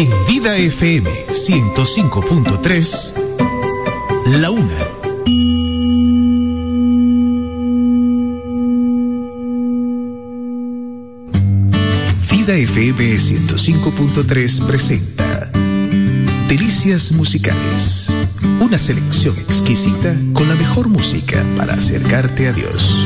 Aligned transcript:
En 0.00 0.08
Vida 0.26 0.56
FM 0.56 1.10
105.3, 1.28 3.12
la 4.40 4.50
una. 4.50 4.78
Vida 12.30 12.54
FM 12.54 13.14
105.3 13.14 14.66
presenta 14.66 15.50
Delicias 16.48 17.12
Musicales. 17.12 18.10
Una 18.58 18.78
selección 18.78 19.36
exquisita 19.36 20.16
con 20.32 20.48
la 20.48 20.54
mejor 20.54 20.88
música 20.88 21.44
para 21.58 21.74
acercarte 21.74 22.48
a 22.48 22.54
Dios. 22.54 23.04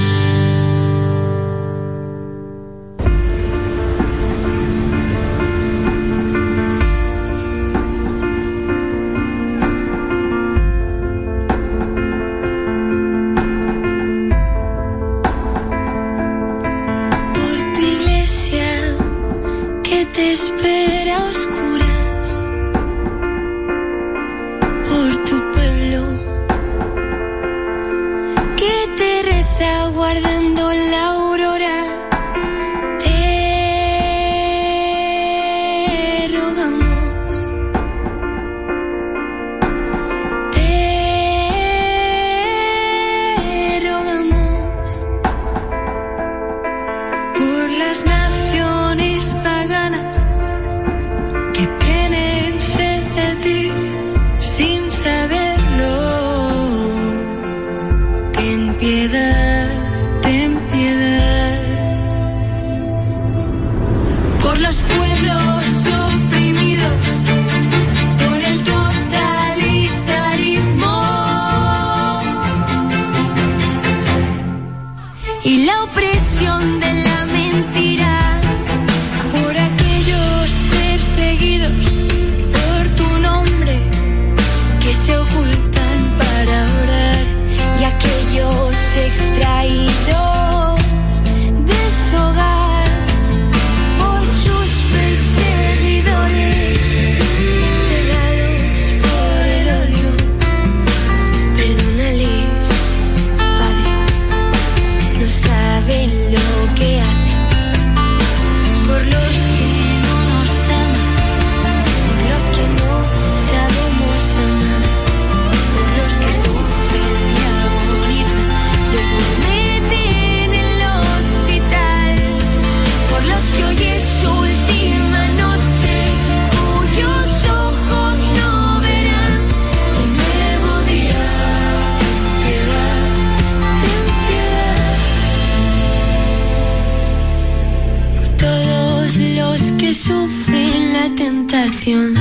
tentación 141.16 142.14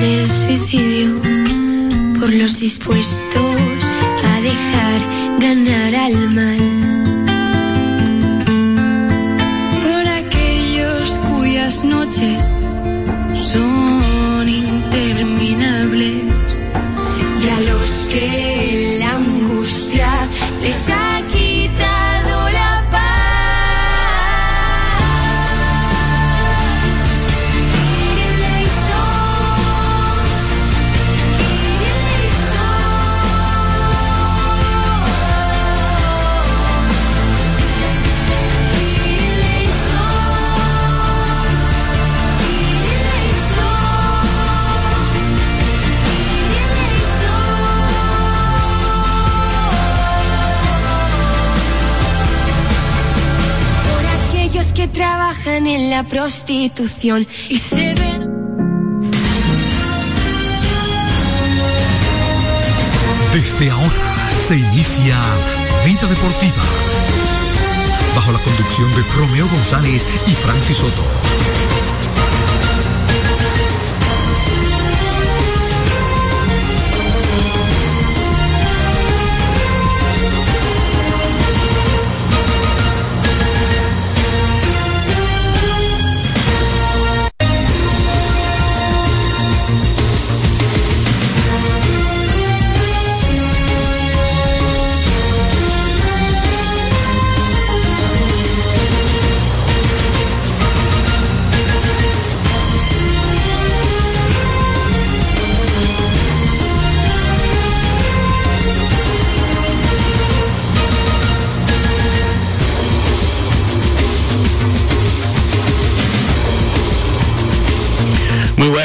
del 0.00 0.28
suicidio 0.28 1.20
por 2.18 2.32
los 2.32 2.58
dispuestos 2.60 3.84
a 4.24 4.40
dejar 4.40 5.38
ganar 5.40 5.94
al 5.94 6.30
mal. 6.30 6.75
Prostitución 56.08 57.26
y 57.48 57.58
se 57.58 57.94
ven. 57.94 58.30
Desde 63.32 63.70
ahora 63.70 64.30
se 64.48 64.56
inicia 64.56 65.22
Vida 65.84 66.06
Deportiva. 66.08 66.64
Bajo 68.16 68.32
la 68.32 68.38
conducción 68.40 68.92
de 68.96 69.02
Romeo 69.16 69.48
González 69.48 70.04
y 70.26 70.32
Francis 70.32 70.78
Soto. 70.78 71.55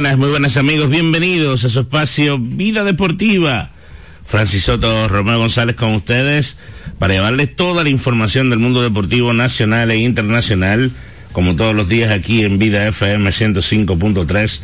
Muy 0.01 0.29
buenas 0.29 0.57
amigos, 0.57 0.89
bienvenidos 0.89 1.63
a 1.63 1.69
su 1.69 1.81
espacio 1.81 2.39
Vida 2.39 2.83
Deportiva. 2.83 3.69
Francis 4.25 4.63
Soto, 4.63 5.07
Romeo 5.07 5.37
González 5.37 5.75
con 5.75 5.93
ustedes 5.93 6.57
para 6.97 7.13
llevarles 7.13 7.55
toda 7.55 7.83
la 7.83 7.89
información 7.89 8.49
del 8.49 8.57
mundo 8.57 8.81
deportivo 8.81 9.31
nacional 9.31 9.91
e 9.91 9.97
internacional 9.97 10.91
como 11.33 11.55
todos 11.55 11.75
los 11.75 11.87
días 11.87 12.11
aquí 12.11 12.43
en 12.43 12.57
Vida 12.57 12.87
FM 12.87 13.29
105.3, 13.29 14.61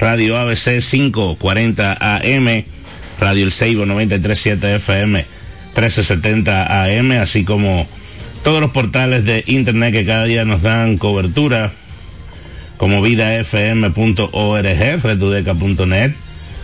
Radio 0.00 0.36
ABC 0.36 0.80
540 0.82 2.16
AM, 2.16 2.64
Radio 3.20 3.44
El 3.44 3.52
Seibo 3.52 3.86
937 3.86 4.74
FM 4.74 5.24
1370 5.68 6.84
AM, 6.84 7.12
así 7.12 7.44
como 7.44 7.86
todos 8.42 8.60
los 8.60 8.72
portales 8.72 9.24
de 9.24 9.44
internet 9.46 9.92
que 9.92 10.04
cada 10.04 10.24
día 10.24 10.44
nos 10.44 10.62
dan 10.62 10.98
cobertura, 10.98 11.72
como 12.80 13.02
vidafm.org, 13.02 14.64
redudeca.net, 15.02 16.12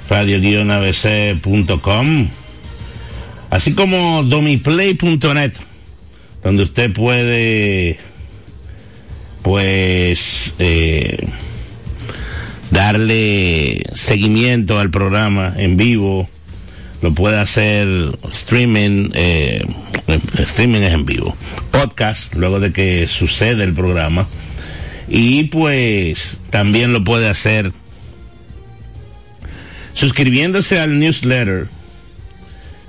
radio-abc.com, 0.08 1.28
así 3.50 3.74
como 3.74 4.22
domiplay.net, 4.22 5.52
donde 6.42 6.62
usted 6.62 6.90
puede, 6.94 7.98
pues, 9.42 10.54
eh, 10.58 11.28
darle 12.70 13.84
seguimiento 13.92 14.80
al 14.80 14.90
programa 14.90 15.52
en 15.54 15.76
vivo, 15.76 16.30
lo 17.02 17.12
puede 17.12 17.38
hacer 17.38 17.86
streaming, 18.32 19.10
eh, 19.12 19.62
streaming 20.38 20.80
es 20.80 20.94
en 20.94 21.04
vivo, 21.04 21.36
podcast, 21.70 22.34
luego 22.36 22.58
de 22.58 22.72
que 22.72 23.06
sucede 23.06 23.64
el 23.64 23.74
programa, 23.74 24.26
y 25.08 25.44
pues 25.44 26.40
también 26.50 26.92
lo 26.92 27.04
puede 27.04 27.28
hacer 27.28 27.72
suscribiéndose 29.92 30.78
al 30.78 30.98
newsletter 30.98 31.68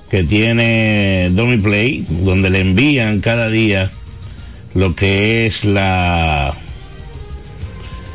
que 0.10 0.24
tiene 0.24 1.30
Domi 1.32 1.58
Play, 1.58 2.06
donde 2.10 2.50
le 2.50 2.62
envían 2.62 3.22
cada 3.22 3.50
día 3.50 3.92
lo 4.74 4.96
que 4.96 5.46
es 5.46 5.66
la 5.66 6.54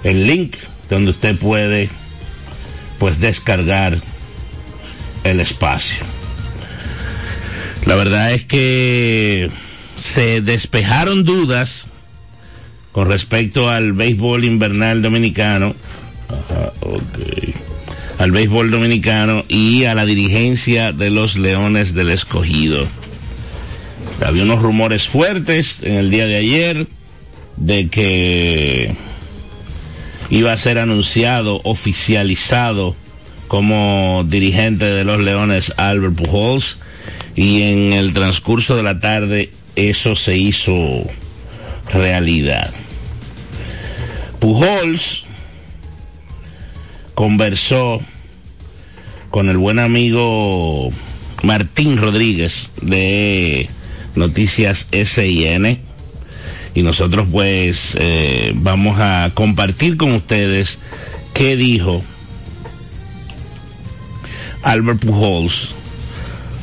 el 0.05 0.27
link 0.27 0.57
donde 0.89 1.11
usted 1.11 1.37
puede 1.37 1.89
pues 2.99 3.21
descargar 3.21 4.01
el 5.25 5.41
espacio. 5.41 6.05
La 7.87 7.95
verdad 7.95 8.33
es 8.33 8.45
que 8.45 9.51
se 9.97 10.41
despejaron 10.41 11.25
dudas 11.25 11.89
con 12.93 13.09
respecto 13.09 13.69
al 13.69 13.95
béisbol 13.95 14.45
invernal 14.45 15.03
dominicano. 15.03 15.75
Al 18.19 18.31
béisbol 18.31 18.71
dominicano 18.71 19.45
y 19.49 19.85
a 19.85 19.95
la 19.95 20.05
dirigencia 20.05 20.93
de 20.93 21.11
los 21.11 21.37
Leones 21.37 21.95
del 21.95 22.11
Escogido. 22.11 22.87
Había 24.25 24.45
unos 24.45 24.63
rumores 24.63 25.09
fuertes 25.09 25.83
en 25.83 25.95
el 25.95 26.11
día 26.11 26.27
de 26.27 26.37
ayer 26.37 26.87
de 27.57 27.89
que 27.89 28.95
iba 30.31 30.53
a 30.53 30.57
ser 30.57 30.79
anunciado, 30.79 31.61
oficializado 31.65 32.95
como 33.49 34.25
dirigente 34.27 34.85
de 34.85 35.05
los 35.05 35.21
Leones 35.21 35.75
Albert 35.77 36.15
Pujols 36.15 36.79
y 37.35 37.63
en 37.63 37.93
el 37.93 38.13
transcurso 38.13 38.77
de 38.77 38.83
la 38.83 39.01
tarde 39.01 39.51
eso 39.77 40.17
se 40.17 40.37
hizo 40.37 41.05
realidad. 41.93 42.73
Pujols 44.43 45.23
conversó 47.15 48.01
con 49.31 49.49
el 49.49 49.57
buen 49.57 49.79
amigo 49.79 50.91
Martín 51.45 51.97
Rodríguez 51.97 52.73
de 52.83 53.71
Noticias 54.17 54.89
SIN 54.91 55.79
y 56.75 56.83
nosotros 56.83 57.29
pues 57.31 57.97
eh, 58.01 58.53
vamos 58.57 58.99
a 58.99 59.31
compartir 59.33 59.97
con 59.97 60.11
ustedes 60.11 60.81
qué 61.35 61.57
dijo 61.57 62.03
Albert 64.65 65.05
Pujols 65.05 65.69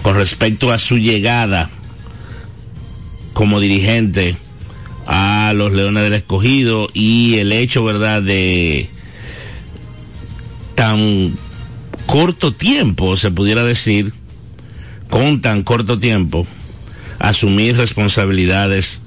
con 0.01 0.17
respecto 0.17 0.73
a 0.73 0.79
su 0.79 0.97
llegada 0.97 1.69
como 3.31 3.61
dirigente 3.61 4.35
a 5.11 5.53
los 5.55 5.73
Leones 5.73 6.03
del 6.03 6.13
Escogido 6.13 6.87
y 6.93 7.39
el 7.39 7.51
hecho, 7.51 7.83
¿verdad?, 7.83 8.21
de 8.21 8.87
tan 10.75 11.33
corto 12.05 12.53
tiempo, 12.53 13.17
se 13.17 13.31
pudiera 13.31 13.63
decir, 13.63 14.13
con 15.09 15.41
tan 15.41 15.63
corto 15.63 15.97
tiempo, 15.97 16.45
asumir 17.17 17.75
responsabilidades 17.75 19.01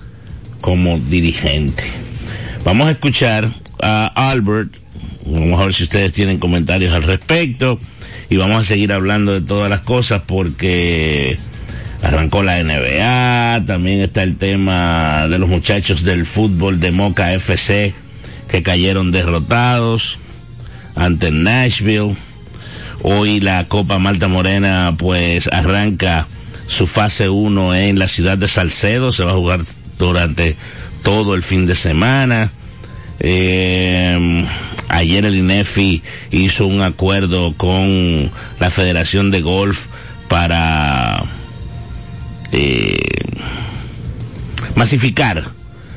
como 0.61 0.99
dirigente. 0.99 1.85
Vamos 2.65 2.89
a 2.89 2.91
escuchar 2.91 3.49
a 3.81 4.07
Albert, 4.31 4.75
vamos 5.25 5.61
a 5.61 5.67
ver 5.67 5.75
si 5.75 5.85
ustedes 5.85 6.13
tienen 6.13 6.39
comentarios 6.39 6.93
al 6.93 7.05
respecto 7.05 7.79
y 8.29 8.37
vamos 8.39 8.63
a 8.63 8.65
seguir 8.65 8.93
hablando 8.93 9.35
de 9.35 9.41
todas 9.41 9.71
las 9.71 9.83
cosas 9.83 10.23
porque 10.27 11.39
arrancó 12.03 12.43
la 12.43 12.63
NBA, 12.63 13.65
también 13.65 14.01
está 14.01 14.23
el 14.23 14.37
tema 14.37 15.29
de 15.29 15.39
los 15.39 15.49
muchachos 15.49 16.03
del 16.03 16.27
fútbol 16.27 16.81
de 16.81 16.93
Moca 16.93 17.33
FC 17.33 17.95
que 18.49 18.63
cayeron 18.63 19.13
derrotados 19.13 20.19
ante 20.95 21.31
Nashville 21.31 22.17
Hoy 23.05 23.41
la 23.41 23.67
Copa 23.67 23.99
Malta 23.99 24.29
Morena 24.29 24.95
pues 24.97 25.49
arranca 25.53 26.29
su 26.69 26.87
fase 26.87 27.29
1 27.29 27.75
en 27.75 27.99
la 27.99 28.07
ciudad 28.07 28.39
de 28.39 28.47
Salcedo, 28.47 29.11
se 29.11 29.25
va 29.25 29.33
a 29.33 29.35
jugar 29.35 29.63
durante 29.99 30.57
todo 31.03 31.35
el 31.35 31.43
fin 31.43 31.67
de 31.67 31.75
semana. 31.75 32.53
Eh, 33.19 34.47
ayer 34.89 35.25
el 35.25 35.35
INEFI 35.35 36.03
hizo 36.31 36.69
un 36.69 36.81
acuerdo 36.81 37.55
con 37.57 38.31
la 38.61 38.71
Federación 38.71 39.33
de 39.33 39.41
Golf 39.41 39.87
para 40.29 41.25
eh, 42.53 42.99
masificar 44.75 45.45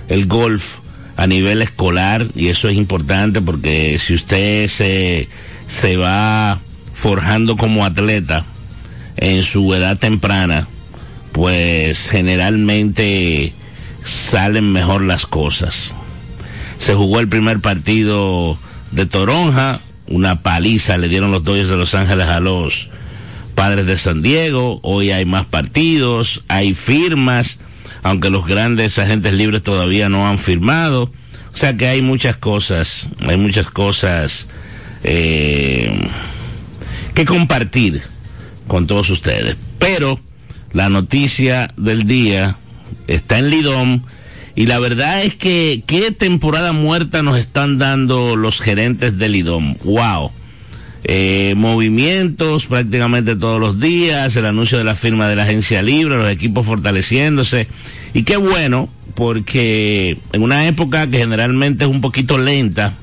el 0.08 0.26
golf 0.26 0.78
a 1.18 1.28
nivel 1.28 1.62
escolar 1.62 2.28
y 2.36 2.48
eso 2.48 2.68
es 2.68 2.76
importante 2.76 3.42
porque 3.42 4.00
si 4.00 4.14
usted 4.14 4.68
se, 4.68 5.30
se 5.68 5.98
va 5.98 6.60
forjando 6.94 7.58
como 7.58 7.86
atleta 7.86 8.46
en 9.18 9.44
su 9.44 9.74
edad 9.74 9.98
temprana, 9.98 10.68
pues 11.32 12.10
generalmente 12.10 13.54
salen 14.04 14.72
mejor 14.72 15.02
las 15.02 15.26
cosas. 15.26 15.94
Se 16.78 16.94
jugó 16.94 17.20
el 17.20 17.28
primer 17.28 17.60
partido 17.60 18.58
de 18.92 19.06
Toronja, 19.06 19.82
una 20.08 20.42
paliza 20.42 20.98
le 20.98 21.08
dieron 21.08 21.32
los 21.32 21.44
Dodgers 21.44 21.70
de 21.70 21.78
Los 21.78 21.96
Ángeles 21.96 22.28
a 22.28 22.40
los 22.40 22.90
Padres 23.56 23.86
de 23.86 23.98
San 23.98 24.22
Diego, 24.22 24.80
hoy 24.84 25.12
hay 25.12 25.26
más 25.26 25.46
partidos, 25.46 26.44
hay 26.48 26.74
firmas, 26.74 27.60
aunque 28.04 28.30
los 28.30 28.46
grandes 28.46 29.00
agentes 29.00 29.34
libres 29.34 29.64
todavía 29.64 30.10
no 30.10 30.28
han 30.28 30.38
firmado. 30.38 31.12
O 31.54 31.58
sea 31.58 31.76
que 31.76 31.88
hay 31.88 32.02
muchas 32.02 32.36
cosas, 32.36 33.08
hay 33.26 33.38
muchas 33.38 33.72
cosas 33.72 34.48
eh, 35.04 36.10
que 37.14 37.26
compartir 37.26 38.02
con 38.68 38.88
todos 38.88 39.10
ustedes. 39.10 39.56
Pero 39.80 40.20
la 40.74 40.90
noticia 40.90 41.72
del 41.78 42.06
día 42.06 42.58
está 43.08 43.40
en 43.40 43.50
Lidom 43.50 44.02
y 44.56 44.68
la 44.68 44.80
verdad 44.80 45.24
es 45.24 45.36
que 45.36 45.84
qué 45.88 46.12
temporada 46.12 46.74
muerta 46.74 47.24
nos 47.24 47.40
están 47.40 47.78
dando 47.78 48.36
los 48.36 48.60
gerentes 48.60 49.18
de 49.18 49.30
Lidom. 49.30 49.76
Wow. 49.84 50.32
Eh, 51.08 51.54
movimientos 51.56 52.66
prácticamente 52.66 53.36
todos 53.36 53.60
los 53.60 53.80
días, 53.80 54.36
el 54.38 54.46
anuncio 54.48 54.80
de 54.80 54.84
la 54.84 54.96
firma 54.96 55.30
de 55.30 55.36
la 55.36 55.44
agencia 55.44 55.84
libre, 55.84 56.18
los 56.18 56.32
equipos 56.32 56.66
fortaleciéndose. 56.66 57.68
Y 58.16 58.24
qué 58.24 58.38
bueno, 58.38 58.90
porque 59.14 60.18
en 60.34 60.42
una 60.42 60.68
época 60.68 61.08
que 61.08 61.20
generalmente 61.20 61.84
es 61.84 61.92
un 61.92 62.02
poquito 62.02 62.40
lenta, 62.40 62.94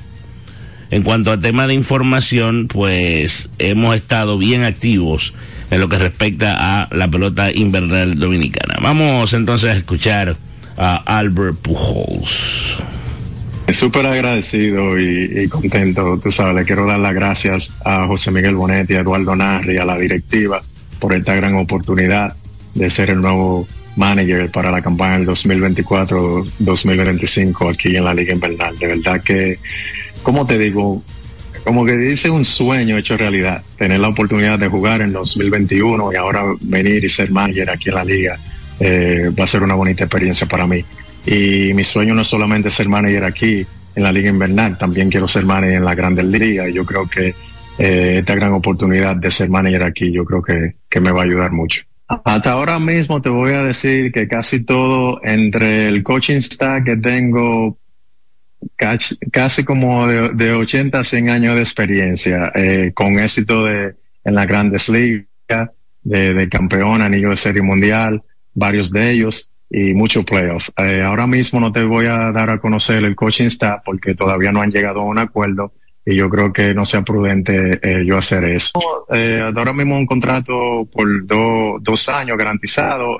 en 0.90 1.04
cuanto 1.04 1.30
a 1.30 1.38
tema 1.38 1.68
de 1.68 1.74
información, 1.74 2.66
pues 2.66 3.50
hemos 3.58 3.94
estado 3.94 4.36
bien 4.36 4.64
activos 4.64 5.32
en 5.70 5.80
lo 5.80 5.88
que 5.88 5.98
respecta 5.98 6.82
a 6.82 6.88
la 6.94 7.08
pelota 7.08 7.52
invernal 7.52 8.18
dominicana. 8.18 8.78
Vamos 8.82 9.32
entonces 9.32 9.70
a 9.70 9.76
escuchar 9.76 10.36
a 10.76 10.96
Albert 10.96 11.56
Pujols. 11.58 12.82
Súper 13.72 14.06
agradecido 14.06 14.98
y, 14.98 15.48
contento, 15.48 16.18
tú 16.22 16.30
sabes, 16.30 16.54
le 16.54 16.64
quiero 16.64 16.86
dar 16.86 16.98
las 16.98 17.14
gracias 17.14 17.72
a 17.84 18.06
José 18.06 18.30
Miguel 18.30 18.54
Bonetti, 18.54 18.94
a 18.94 19.00
Eduardo 19.00 19.34
Narri, 19.34 19.78
a 19.78 19.84
la 19.84 19.96
directiva 19.96 20.62
por 20.98 21.14
esta 21.14 21.34
gran 21.34 21.54
oportunidad 21.56 22.36
de 22.74 22.90
ser 22.90 23.10
el 23.10 23.20
nuevo 23.20 23.66
manager 23.96 24.50
para 24.50 24.70
la 24.70 24.80
campaña 24.80 25.18
del 25.18 25.28
2024-2025 25.28 27.72
aquí 27.72 27.96
en 27.96 28.04
la 28.04 28.14
Liga 28.14 28.32
Invernal. 28.32 28.78
De 28.78 28.86
verdad 28.86 29.20
que 29.22 29.58
¿cómo 30.22 30.46
te 30.46 30.58
digo? 30.58 31.02
Como 31.64 31.84
que 31.84 31.96
dice 31.96 32.30
un 32.30 32.44
sueño 32.44 32.98
hecho 32.98 33.16
realidad, 33.16 33.62
tener 33.78 34.00
la 34.00 34.08
oportunidad 34.08 34.58
de 34.58 34.68
jugar 34.68 35.00
en 35.00 35.12
2021 35.12 36.12
y 36.12 36.16
ahora 36.16 36.42
venir 36.60 37.04
y 37.04 37.08
ser 37.08 37.30
manager 37.30 37.70
aquí 37.70 37.88
en 37.88 37.94
la 37.94 38.04
liga 38.04 38.38
eh, 38.80 39.30
va 39.38 39.44
a 39.44 39.46
ser 39.46 39.62
una 39.62 39.74
bonita 39.74 40.04
experiencia 40.04 40.46
para 40.46 40.66
mí. 40.66 40.84
Y 41.26 41.72
mi 41.74 41.84
sueño 41.84 42.14
no 42.14 42.22
es 42.22 42.28
solamente 42.28 42.70
ser 42.70 42.88
manager 42.88 43.24
aquí 43.24 43.66
en 43.94 44.02
la 44.02 44.12
liga 44.12 44.30
invernal, 44.30 44.78
también 44.78 45.10
quiero 45.10 45.28
ser 45.28 45.44
manager 45.44 45.76
en 45.76 45.84
la 45.84 45.94
Grandes 45.94 46.24
Ligas 46.24 46.68
y 46.70 46.72
yo 46.72 46.84
creo 46.84 47.08
que 47.08 47.34
eh, 47.78 48.18
esta 48.18 48.34
gran 48.34 48.52
oportunidad 48.52 49.16
de 49.16 49.30
ser 49.30 49.50
manager 49.50 49.82
aquí, 49.82 50.10
yo 50.10 50.24
creo 50.24 50.42
que, 50.42 50.76
que 50.88 51.00
me 51.00 51.12
va 51.12 51.20
a 51.20 51.24
ayudar 51.24 51.52
mucho. 51.52 51.82
Hasta 52.24 52.52
ahora 52.52 52.78
mismo 52.78 53.22
te 53.22 53.30
voy 53.30 53.52
a 53.52 53.62
decir 53.62 54.12
que 54.12 54.28
casi 54.28 54.64
todo 54.64 55.20
entre 55.22 55.88
el 55.88 56.02
coaching 56.02 56.36
staff 56.36 56.84
que 56.84 56.96
tengo, 56.96 57.78
casi 58.76 59.64
como 59.64 60.06
de, 60.06 60.52
80 60.52 60.98
a 60.98 61.04
100 61.04 61.30
años 61.30 61.56
de 61.56 61.62
experiencia, 61.62 62.52
eh, 62.54 62.92
con 62.94 63.18
éxito 63.18 63.64
de, 63.64 63.94
en 64.24 64.34
las 64.34 64.46
grandes 64.46 64.88
ligas, 64.88 65.26
de, 66.02 66.48
campeón, 66.50 67.00
anillo 67.00 67.30
de 67.30 67.36
serie 67.36 67.62
mundial, 67.62 68.22
varios 68.54 68.90
de 68.90 69.10
ellos 69.10 69.51
y 69.72 69.94
muchos 69.94 70.24
playoffs. 70.24 70.70
Eh, 70.76 71.00
ahora 71.02 71.26
mismo 71.26 71.58
no 71.58 71.72
te 71.72 71.82
voy 71.82 72.04
a 72.04 72.30
dar 72.30 72.50
a 72.50 72.60
conocer 72.60 73.02
el 73.04 73.16
coaching 73.16 73.46
staff 73.46 73.80
porque 73.84 74.14
todavía 74.14 74.52
no 74.52 74.60
han 74.60 74.70
llegado 74.70 75.00
a 75.00 75.04
un 75.04 75.18
acuerdo 75.18 75.72
y 76.04 76.14
yo 76.14 76.28
creo 76.28 76.52
que 76.52 76.74
no 76.74 76.84
sea 76.84 77.02
prudente 77.02 77.80
eh, 77.82 78.04
yo 78.04 78.18
hacer 78.18 78.44
eso. 78.44 79.06
Eh, 79.10 79.40
ahora 79.42 79.72
mismo 79.72 79.96
un 79.96 80.04
contrato 80.04 80.86
por 80.92 81.26
dos 81.26 82.08
años 82.10 82.36
garantizado, 82.36 83.18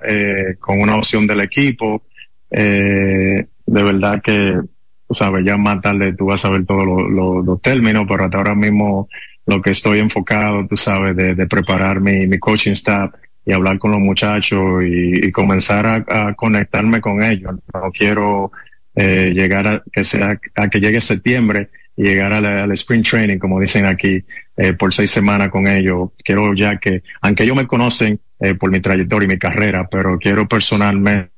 con 0.61 0.81
una 0.81 0.97
opción 0.97 1.27
del 1.27 1.41
equipo. 1.41 2.03
De 2.51 3.47
verdad 3.67 4.21
que, 4.23 4.61
tú 5.09 5.15
sabes, 5.15 5.45
ya 5.47 5.57
más 5.57 5.81
tarde 5.81 6.13
tú 6.13 6.27
vas 6.27 6.45
a 6.45 6.51
ver 6.51 6.67
todos 6.67 6.85
los 6.85 7.63
términos, 7.63 8.05
pero 8.07 8.25
hasta 8.25 8.37
ahora 8.37 8.55
mismo 8.55 9.09
lo 9.47 9.63
que 9.63 9.71
estoy 9.71 10.01
enfocado, 10.01 10.67
tú 10.67 10.77
sabes, 10.77 11.17
de, 11.17 11.35
de 11.35 11.47
preparar 11.47 12.01
mi, 12.01 12.27
mi 12.27 12.39
coaching 12.39 12.73
staff 12.73 13.13
y 13.45 13.53
hablar 13.53 13.79
con 13.79 13.91
los 13.91 14.01
muchachos 14.01 14.85
y, 14.85 15.27
y 15.27 15.33
comenzar 15.33 16.05
a, 16.09 16.35
conectarme 16.35 17.01
con 17.01 17.23
ellos. 17.23 17.55
No 17.73 17.91
quiero 17.93 18.53
eh, 18.95 19.33
llegar 19.35 19.67
a 19.67 19.83
que 19.93 20.05
sea 20.05 20.39
a 20.55 20.69
que 20.69 20.81
llegue 20.81 21.01
septiembre 21.01 21.71
llegar 21.97 22.33
al, 22.33 22.73
sprint 22.73 23.07
training, 23.07 23.39
como 23.39 23.61
dicen 23.61 23.87
aquí, 23.87 24.25
eh, 24.57 24.73
por 24.73 24.93
seis 24.93 25.11
semanas 25.11 25.51
con 25.51 25.67
ellos. 25.67 26.11
Quiero 26.25 26.55
ya 26.55 26.77
que, 26.77 27.03
aunque 27.21 27.45
ellos 27.45 27.57
me 27.57 27.67
conocen 27.67 28.21
eh, 28.41 28.55
por 28.55 28.71
mi 28.71 28.81
trayectoria 28.81 29.27
y 29.27 29.29
mi 29.29 29.39
carrera, 29.39 29.89
pero 29.91 30.19
quiero 30.19 30.49
personalmente 30.49 31.31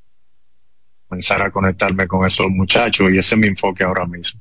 comenzar 1.08 1.42
a 1.42 1.50
conectarme 1.50 2.06
con 2.06 2.24
esos 2.24 2.48
muchachos 2.50 3.10
y 3.12 3.18
ese 3.18 3.34
es 3.34 3.40
mi 3.40 3.46
enfoque 3.48 3.84
ahora 3.84 4.06
mismo. 4.06 4.40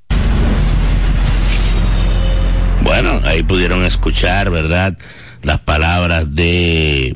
Bueno, 2.82 3.22
ahí 3.24 3.44
pudieron 3.44 3.84
escuchar, 3.86 4.50
¿verdad? 4.50 4.98
Las 5.42 5.60
palabras 5.60 6.36
de 6.36 7.16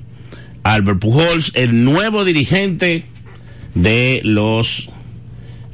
Albert 0.74 1.00
Pujols, 1.00 1.52
el 1.56 1.84
nuevo 1.84 2.26
dirigente 2.26 3.06
de 3.74 4.22
los 4.24 4.90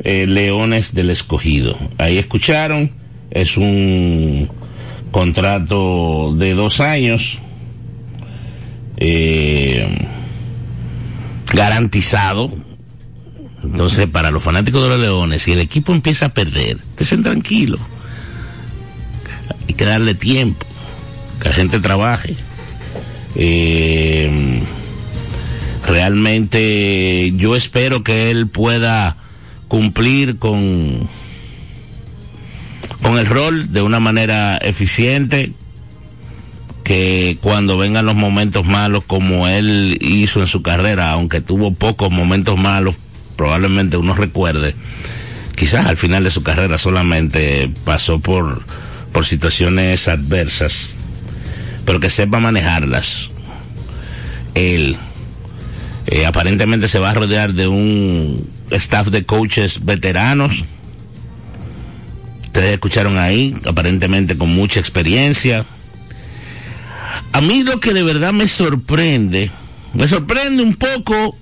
eh, 0.03 0.27
Leones 0.27 0.93
del 0.93 1.09
Escogido. 1.09 1.77
Ahí 1.97 2.17
escucharon 2.17 2.91
es 3.33 3.57
un 3.57 4.47
contrato 5.11 6.35
de 6.35 6.53
dos 6.53 6.79
años 6.79 7.39
eh, 8.97 10.07
garantizado. 11.51 12.53
Entonces, 13.63 14.07
para 14.07 14.29
los 14.29 14.43
fanáticos 14.43 14.83
de 14.83 14.89
los 14.89 14.99
Leones, 14.99 15.41
si 15.41 15.53
el 15.53 15.59
equipo 15.59 15.93
empieza 15.93 16.27
a 16.27 16.33
perder, 16.33 16.77
estén 16.97 17.23
tranquilos. 17.23 17.79
Hay 19.67 19.73
que 19.73 19.85
darle 19.85 20.13
tiempo, 20.13 20.65
que 21.41 21.49
la 21.49 21.55
gente 21.55 21.79
trabaje. 21.79 22.35
Eh, 23.35 24.61
realmente 25.85 27.33
yo 27.35 27.55
espero 27.55 28.03
que 28.03 28.31
él 28.31 28.47
pueda 28.47 29.17
cumplir 29.67 30.37
con 30.37 31.09
con 33.01 33.19
el 33.19 33.25
rol 33.25 33.71
de 33.73 33.81
una 33.81 33.99
manera 33.99 34.57
eficiente, 34.57 35.51
que 36.83 37.37
cuando 37.41 37.77
vengan 37.77 38.05
los 38.05 38.15
momentos 38.15 38.65
malos 38.65 39.03
como 39.05 39.47
él 39.47 39.97
hizo 40.01 40.39
en 40.39 40.47
su 40.47 40.61
carrera, 40.61 41.11
aunque 41.11 41.41
tuvo 41.41 41.73
pocos 41.73 42.09
momentos 42.11 42.57
malos, 42.57 42.95
probablemente 43.35 43.97
uno 43.97 44.15
recuerde, 44.15 44.75
quizás 45.55 45.85
al 45.85 45.97
final 45.97 46.23
de 46.23 46.31
su 46.31 46.43
carrera 46.43 46.77
solamente 46.77 47.69
pasó 47.83 48.19
por, 48.19 48.63
por 49.11 49.25
situaciones 49.25 50.07
adversas, 50.07 50.91
pero 51.85 51.99
que 51.99 52.09
sepa 52.09 52.39
manejarlas. 52.39 53.31
Él 54.55 54.97
eh, 56.07 56.25
aparentemente 56.25 56.87
se 56.87 56.99
va 56.99 57.11
a 57.11 57.13
rodear 57.13 57.53
de 57.53 57.67
un 57.67 58.49
staff 58.71 59.07
de 59.07 59.25
coaches 59.25 59.85
veteranos 59.85 60.65
Ustedes 62.53 62.73
escucharon 62.73 63.17
ahí, 63.17 63.55
aparentemente 63.65 64.37
con 64.37 64.49
mucha 64.49 64.79
experiencia. 64.79 65.65
A 67.31 67.41
mí 67.41 67.63
lo 67.63 67.79
que 67.79 67.95
de 67.95 68.03
verdad 68.03 68.31
me 68.31 68.47
sorprende, 68.47 69.49
me 69.95 70.07
sorprende 70.07 70.61
un 70.61 70.75
poco, 70.75 71.35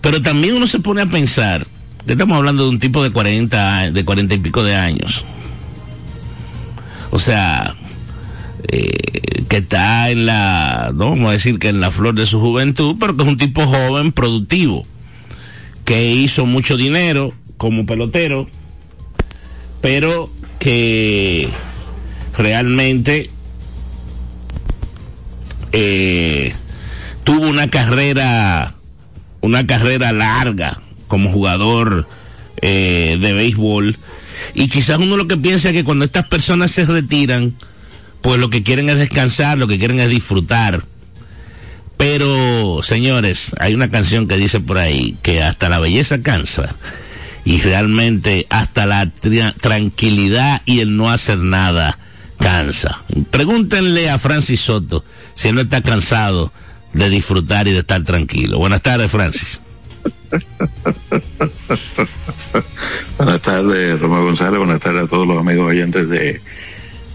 pero 0.00 0.20
también 0.20 0.56
uno 0.56 0.66
se 0.66 0.80
pone 0.80 1.02
a 1.02 1.06
pensar, 1.06 1.64
que 2.06 2.14
estamos 2.14 2.36
hablando 2.36 2.64
de 2.64 2.70
un 2.70 2.80
tipo 2.80 3.04
de 3.04 3.12
40, 3.12 3.92
de 3.92 4.04
40 4.04 4.34
y 4.34 4.38
pico 4.38 4.64
de 4.64 4.74
años. 4.74 5.24
O 7.12 7.20
sea, 7.20 7.76
eh, 8.68 9.44
que 9.48 9.58
está 9.58 10.10
en 10.10 10.26
la, 10.26 10.92
no 10.94 11.10
vamos 11.10 11.30
a 11.30 11.32
decir 11.32 11.58
que 11.58 11.68
en 11.68 11.80
la 11.80 11.90
flor 11.90 12.14
de 12.14 12.26
su 12.26 12.38
juventud, 12.38 12.96
pero 13.00 13.16
que 13.16 13.22
es 13.22 13.28
un 13.28 13.38
tipo 13.38 13.66
joven, 13.66 14.12
productivo, 14.12 14.86
que 15.84 16.10
hizo 16.12 16.44
mucho 16.44 16.76
dinero 16.76 17.32
como 17.56 17.86
pelotero, 17.86 18.48
pero 19.80 20.30
que 20.58 21.48
realmente 22.36 23.30
eh, 25.72 26.54
tuvo 27.24 27.48
una 27.48 27.68
carrera, 27.68 28.74
una 29.40 29.66
carrera 29.66 30.12
larga 30.12 30.80
como 31.08 31.30
jugador 31.30 32.06
eh, 32.60 33.16
de 33.20 33.32
béisbol. 33.32 33.96
Y 34.54 34.68
quizás 34.68 34.98
uno 34.98 35.16
lo 35.16 35.26
que 35.26 35.36
piensa 35.36 35.68
es 35.70 35.74
que 35.74 35.84
cuando 35.84 36.04
estas 36.04 36.28
personas 36.28 36.70
se 36.70 36.86
retiran, 36.86 37.54
pues 38.20 38.40
lo 38.40 38.50
que 38.50 38.62
quieren 38.62 38.88
es 38.90 38.96
descansar, 38.96 39.58
lo 39.58 39.68
que 39.68 39.78
quieren 39.78 40.00
es 40.00 40.10
disfrutar. 40.10 40.84
Pero, 41.96 42.80
señores, 42.82 43.50
hay 43.58 43.74
una 43.74 43.90
canción 43.90 44.28
que 44.28 44.36
dice 44.36 44.60
por 44.60 44.78
ahí 44.78 45.16
que 45.22 45.42
hasta 45.42 45.68
la 45.68 45.80
belleza 45.80 46.22
cansa 46.22 46.76
y 47.44 47.60
realmente 47.60 48.46
hasta 48.50 48.86
la 48.86 49.10
tranquilidad 49.60 50.62
y 50.64 50.80
el 50.80 50.96
no 50.96 51.10
hacer 51.10 51.38
nada 51.38 51.98
cansa. 52.38 53.02
Pregúntenle 53.30 54.10
a 54.10 54.18
Francis 54.18 54.60
Soto 54.60 55.04
si 55.34 55.48
él 55.48 55.56
no 55.56 55.60
está 55.60 55.82
cansado 55.82 56.52
de 56.92 57.08
disfrutar 57.08 57.66
y 57.68 57.72
de 57.72 57.80
estar 57.80 58.04
tranquilo. 58.04 58.58
Buenas 58.58 58.82
tardes, 58.82 59.10
Francis. 59.10 59.60
buenas 63.18 63.42
tardes, 63.42 64.00
Romeo 64.00 64.24
González. 64.24 64.58
Buenas 64.58 64.80
tardes 64.80 65.02
a 65.02 65.08
todos 65.08 65.26
los 65.26 65.38
amigos 65.38 65.70
oyentes 65.70 66.08
de, 66.08 66.40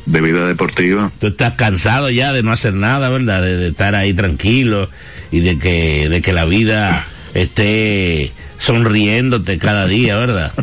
de 0.06 0.22
Vida 0.22 0.48
Deportiva. 0.48 1.12
Tú 1.20 1.28
estás 1.28 1.54
cansado 1.54 2.10
ya 2.10 2.34
de 2.34 2.44
no 2.44 2.52
hacer 2.52 2.74
nada, 2.74 3.10
¿verdad? 3.10 3.42
De, 3.42 3.58
de 3.58 3.68
estar 3.70 3.96
ahí 3.96 4.14
tranquilo 4.14 4.90
y 5.32 5.40
de 5.40 5.58
que, 5.58 6.10
de 6.10 6.22
que 6.22 6.34
la 6.34 6.46
vida 6.46 7.06
esté 7.34 8.32
sonriéndote 8.58 9.58
cada 9.58 9.88
día, 9.88 10.18
¿verdad? 10.18 10.54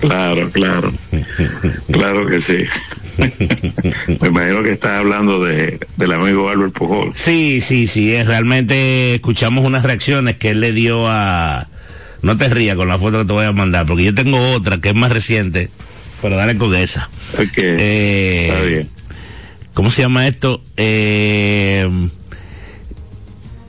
Claro, 0.00 0.50
claro. 0.50 0.92
Claro 1.90 2.26
que 2.26 2.40
sí. 2.40 2.64
Me 4.20 4.28
imagino 4.28 4.62
que 4.62 4.72
estás 4.72 4.98
hablando 4.98 5.42
de, 5.42 5.78
del 5.96 6.12
amigo 6.12 6.48
Albert 6.50 6.74
Pujol. 6.74 7.12
Sí, 7.14 7.60
sí, 7.60 7.86
sí. 7.86 8.22
Realmente 8.22 9.14
escuchamos 9.14 9.64
unas 9.64 9.82
reacciones 9.82 10.36
que 10.36 10.50
él 10.50 10.60
le 10.60 10.72
dio 10.72 11.06
a... 11.08 11.68
No 12.22 12.36
te 12.36 12.48
rías 12.48 12.76
con 12.76 12.88
la 12.88 12.98
foto 12.98 13.20
que 13.20 13.24
te 13.26 13.32
voy 13.32 13.46
a 13.46 13.52
mandar, 13.52 13.86
porque 13.86 14.04
yo 14.04 14.14
tengo 14.14 14.52
otra 14.52 14.78
que 14.78 14.90
es 14.90 14.94
más 14.94 15.12
reciente, 15.12 15.70
pero 16.24 16.36
dale 16.36 16.56
con 16.56 16.74
esa. 16.74 17.10
Eh, 17.58 18.48
Está 18.48 18.62
bien. 18.62 18.88
¿Cómo 19.74 19.90
se 19.90 20.00
llama 20.00 20.26
esto? 20.26 20.62
Eh 20.74 21.86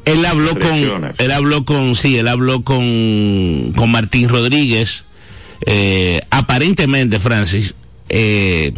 él 0.06 0.24
habló 0.26 0.58
con, 0.58 1.12
él 1.18 1.32
habló 1.32 1.66
con, 1.66 1.98
sí, 1.98 2.18
él 2.18 2.30
habló 2.30 2.64
con, 2.64 3.74
con 3.76 3.92
Martín 3.92 4.30
Rodríguez, 4.30 5.04
eh, 5.66 6.22
aparentemente, 6.30 7.20
Francis, 7.20 7.76
eh, 8.08 8.72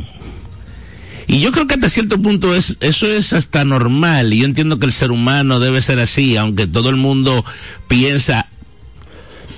y 1.28 1.42
yo 1.42 1.52
creo 1.52 1.68
que 1.68 1.76
hasta 1.76 1.90
cierto 1.90 2.20
punto 2.20 2.56
es, 2.56 2.78
eso 2.80 3.08
es 3.12 3.34
hasta 3.34 3.64
normal, 3.66 4.34
y 4.34 4.40
yo 4.40 4.46
entiendo 4.46 4.80
que 4.80 4.86
el 4.88 4.94
ser 4.94 5.12
humano 5.12 5.60
debe 5.60 5.82
ser 5.82 6.00
así, 6.00 6.38
aunque 6.38 6.66
todo 6.66 6.90
el 6.90 6.96
mundo 6.96 7.44
piensa, 7.90 8.48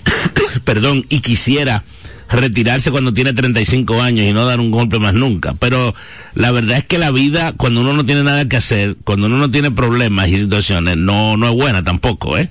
perdón, 0.66 1.06
y 1.08 1.22
quisiera 1.22 1.84
retirarse 2.30 2.92
cuando 2.92 3.14
tiene 3.14 3.34
35 3.34 4.02
años 4.02 4.28
y 4.28 4.34
no 4.34 4.46
dar 4.46 4.60
un 4.60 4.72
golpe 4.72 5.00
más 5.00 5.14
nunca. 5.14 5.54
Pero 5.60 5.96
la 6.36 6.52
verdad 6.52 6.78
es 6.78 6.86
que 6.86 6.98
la 6.98 7.12
vida, 7.12 7.54
cuando 7.54 7.82
uno 7.82 7.94
no 7.94 8.06
tiene 8.06 8.24
nada 8.24 8.48
que 8.48 8.58
hacer, 8.58 8.96
cuando 9.04 9.28
uno 9.28 9.38
no 9.38 9.50
tiene 9.50 9.72
problemas 9.72 10.30
y 10.30 10.38
situaciones, 10.38 10.98
no, 10.98 11.38
no 11.38 11.50
es 11.50 11.54
buena 11.54 11.84
tampoco, 11.84 12.38
¿eh? 12.38 12.50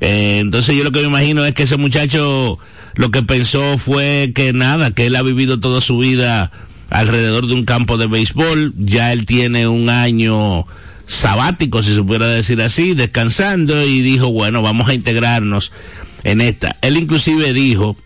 eh 0.00 0.38
entonces 0.40 0.76
yo 0.76 0.84
lo 0.84 0.92
que 0.92 1.00
me 1.00 1.08
imagino 1.08 1.44
es 1.44 1.54
que 1.54 1.64
ese 1.64 1.76
muchacho 1.76 2.58
lo 2.94 3.10
que 3.10 3.22
pensó 3.22 3.78
fue 3.78 4.32
que 4.34 4.52
nada, 4.52 4.92
que 4.92 5.06
él 5.06 5.16
ha 5.16 5.22
vivido 5.22 5.60
toda 5.60 5.80
su 5.80 5.98
vida 5.98 6.50
alrededor 6.90 7.46
de 7.46 7.54
un 7.54 7.64
campo 7.64 7.98
de 7.98 8.06
béisbol, 8.06 8.72
ya 8.78 9.12
él 9.12 9.26
tiene 9.26 9.68
un 9.68 9.90
año 9.90 10.66
sabático, 11.06 11.82
si 11.82 11.94
se 11.94 12.02
pudiera 12.02 12.28
decir 12.28 12.60
así, 12.62 12.94
descansando 12.94 13.84
y 13.84 14.00
dijo, 14.00 14.32
bueno, 14.32 14.62
vamos 14.62 14.88
a 14.88 14.94
integrarnos 14.94 15.72
en 16.24 16.40
esta. 16.40 16.76
Él 16.82 16.96
inclusive 16.96 17.52
dijo, 17.52 17.96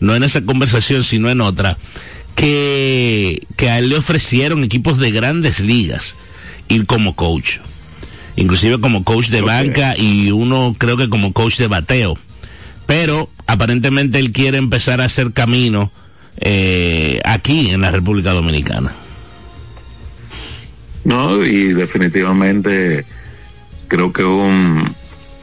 no 0.00 0.14
en 0.14 0.24
esa 0.24 0.42
conversación, 0.42 1.04
sino 1.04 1.30
en 1.30 1.40
otra, 1.40 1.78
que, 2.34 3.46
que 3.56 3.70
a 3.70 3.78
él 3.78 3.90
le 3.90 3.96
ofrecieron 3.96 4.64
equipos 4.64 4.98
de 4.98 5.10
grandes 5.10 5.60
ligas 5.60 6.16
ir 6.68 6.86
como 6.86 7.14
coach. 7.14 7.58
Inclusive 8.36 8.80
como 8.80 9.04
coach 9.04 9.28
de 9.28 9.42
banca 9.42 9.96
y 9.96 10.30
uno 10.30 10.74
creo 10.78 10.96
que 10.96 11.08
como 11.08 11.32
coach 11.32 11.58
de 11.58 11.66
bateo. 11.66 12.16
Pero 12.86 13.28
aparentemente 13.46 14.18
él 14.18 14.32
quiere 14.32 14.58
empezar 14.58 15.00
a 15.00 15.04
hacer 15.04 15.32
camino 15.32 15.92
eh, 16.38 17.20
aquí 17.24 17.70
en 17.70 17.82
la 17.82 17.90
República 17.90 18.32
Dominicana. 18.32 18.94
No, 21.04 21.44
y 21.44 21.72
definitivamente 21.72 23.04
creo 23.88 24.12
que 24.12 24.24
un 24.24 24.94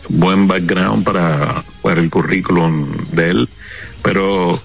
buen 0.10 0.48
background 0.48 1.04
para, 1.04 1.63
para 1.82 2.02
el 2.02 2.10
currículum 2.10 2.88
de 3.12 3.32
él, 3.32 3.50
pero 4.08 4.58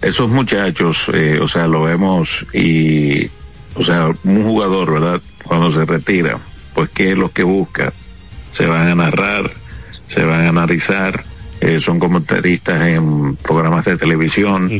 esos 0.00 0.30
muchachos, 0.30 1.10
eh, 1.12 1.38
o 1.42 1.46
sea, 1.46 1.66
lo 1.66 1.82
vemos 1.82 2.46
y, 2.54 3.26
o 3.74 3.84
sea, 3.84 4.08
un 4.24 4.44
jugador, 4.44 4.94
¿verdad? 4.94 5.20
Cuando 5.44 5.70
se 5.70 5.84
retira, 5.84 6.38
pues 6.72 6.88
¿qué 6.88 7.12
es 7.12 7.18
lo 7.18 7.30
que 7.32 7.42
busca? 7.42 7.92
Se 8.50 8.64
van 8.64 8.88
a 8.88 8.94
narrar, 8.94 9.50
se 10.06 10.24
van 10.24 10.46
a 10.46 10.48
analizar, 10.48 11.22
eh, 11.60 11.80
son 11.80 11.98
comentaristas 11.98 12.80
en 12.86 13.36
programas 13.36 13.84
de 13.84 13.98
televisión 13.98 14.70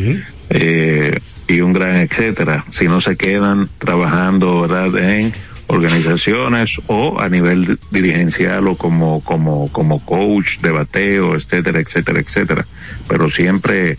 eh, 0.49 1.19
y 1.47 1.61
un 1.61 1.75
gran 1.75 1.97
etcétera. 1.97 2.65
Si 2.71 2.89
no 2.89 3.03
se 3.03 3.19
quedan 3.19 3.69
trabajando 3.77 4.63
¿verdad? 4.63 4.97
en 5.07 5.35
organizaciones 5.71 6.81
o 6.89 7.21
a 7.21 7.29
nivel 7.29 7.79
dirigencial 7.91 8.67
o 8.69 8.77
como, 8.77 9.21
como, 9.23 9.71
como 9.71 10.05
coach 10.05 10.59
de 10.61 10.71
bateo, 10.71 11.37
etcétera, 11.37 11.81
etcétera, 11.81 12.21
etcétera. 12.21 12.67
Pero 13.09 13.31
siempre 13.31 13.97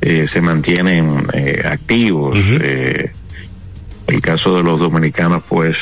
eh, 0.00 0.26
se 0.26 0.40
mantienen 0.40 1.26
activos. 1.64 2.38
el 2.38 4.20
caso 4.20 4.56
de 4.56 4.62
los 4.62 4.78
dominicanos, 4.78 5.42
pues, 5.48 5.78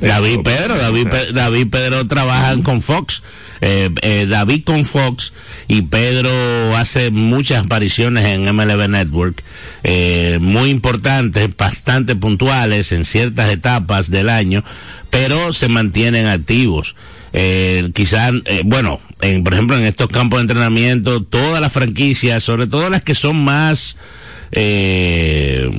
David 0.00 0.40
Pedro, 0.44 0.76
David, 0.76 1.08
David 1.32 1.68
Pedro 1.68 2.06
trabajan 2.06 2.62
con 2.62 2.82
Fox, 2.82 3.22
eh, 3.60 3.90
eh, 4.02 4.26
David 4.28 4.64
con 4.64 4.84
Fox 4.84 5.32
y 5.68 5.82
Pedro 5.82 6.76
hace 6.76 7.10
muchas 7.10 7.64
apariciones 7.64 8.26
en 8.26 8.44
MLB 8.44 8.88
Network, 8.88 9.42
eh, 9.82 10.38
muy 10.40 10.70
importantes, 10.70 11.56
bastante 11.56 12.14
puntuales 12.14 12.92
en 12.92 13.04
ciertas 13.04 13.50
etapas 13.50 14.10
del 14.10 14.28
año, 14.28 14.62
pero 15.10 15.52
se 15.52 15.68
mantienen 15.68 16.26
activos. 16.26 16.94
Eh, 17.32 17.90
quizás, 17.94 18.32
eh, 18.46 18.62
bueno, 18.64 19.00
en, 19.20 19.44
por 19.44 19.54
ejemplo, 19.54 19.76
en 19.76 19.84
estos 19.84 20.08
campos 20.08 20.38
de 20.38 20.42
entrenamiento, 20.42 21.22
todas 21.22 21.60
las 21.60 21.72
franquicias, 21.72 22.42
sobre 22.42 22.66
todo 22.66 22.88
las 22.88 23.02
que 23.02 23.14
son 23.14 23.36
más, 23.44 23.96
eh, 24.52 25.70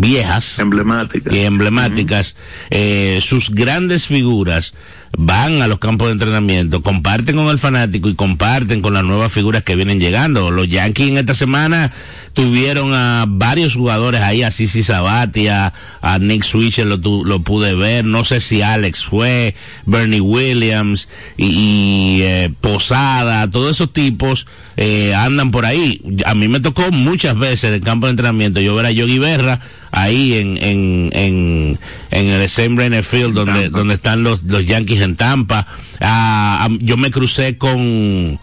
viejas 0.00 0.58
emblemáticas 0.58 1.34
y 1.34 1.40
emblemáticas 1.40 2.36
eh, 2.70 3.20
sus 3.22 3.50
grandes 3.50 4.06
figuras 4.06 4.74
van 5.18 5.62
a 5.62 5.66
los 5.66 5.78
campos 5.78 6.08
de 6.08 6.12
entrenamiento, 6.12 6.82
comparten 6.82 7.36
con 7.36 7.48
el 7.48 7.58
fanático 7.58 8.08
y 8.08 8.14
comparten 8.14 8.82
con 8.82 8.92
las 8.92 9.04
nuevas 9.04 9.32
figuras 9.32 9.62
que 9.62 9.76
vienen 9.76 9.98
llegando. 9.98 10.50
Los 10.50 10.68
Yankees 10.68 11.08
en 11.08 11.18
esta 11.18 11.32
semana 11.32 11.90
tuvieron 12.34 12.92
a 12.92 13.24
varios 13.26 13.74
jugadores 13.74 14.20
ahí, 14.20 14.42
a 14.42 14.50
Sisi 14.50 14.82
Sabatia, 14.82 15.72
a 16.02 16.18
Nick 16.18 16.42
Switcher 16.42 16.86
lo, 16.86 16.98
lo 17.24 17.40
pude 17.40 17.74
ver, 17.74 18.04
no 18.04 18.24
sé 18.24 18.40
si 18.40 18.60
Alex 18.60 19.04
fue, 19.04 19.54
Bernie 19.86 20.20
Williams 20.20 21.08
y, 21.38 22.20
eh, 22.22 22.52
Posada, 22.60 23.48
todos 23.48 23.76
esos 23.76 23.92
tipos 23.92 24.46
eh, 24.76 25.14
andan 25.14 25.50
por 25.50 25.64
ahí. 25.64 26.02
A 26.26 26.34
mí 26.34 26.48
me 26.48 26.60
tocó 26.60 26.90
muchas 26.90 27.38
veces 27.38 27.64
en 27.64 27.74
el 27.74 27.80
campo 27.80 28.06
de 28.06 28.10
entrenamiento 28.10 28.60
yo 28.60 28.74
ver 28.74 28.86
a 28.86 28.90
Yogi 28.90 29.18
Berra 29.18 29.60
ahí 29.90 30.34
en, 30.34 30.56
en, 30.58 31.10
en, 31.12 31.78
en 32.10 32.26
el 32.26 32.48
Same 32.48 33.02
Field 33.02 33.34
donde, 33.34 33.68
donde 33.68 33.94
están 33.94 34.22
los, 34.22 34.42
los 34.44 34.64
Yankees 34.64 35.00
en 35.00 35.16
Tampa. 35.16 35.66
Ah, 36.00 36.68
yo 36.80 36.96
me 36.96 37.10
crucé 37.10 37.56
con, 37.58 38.38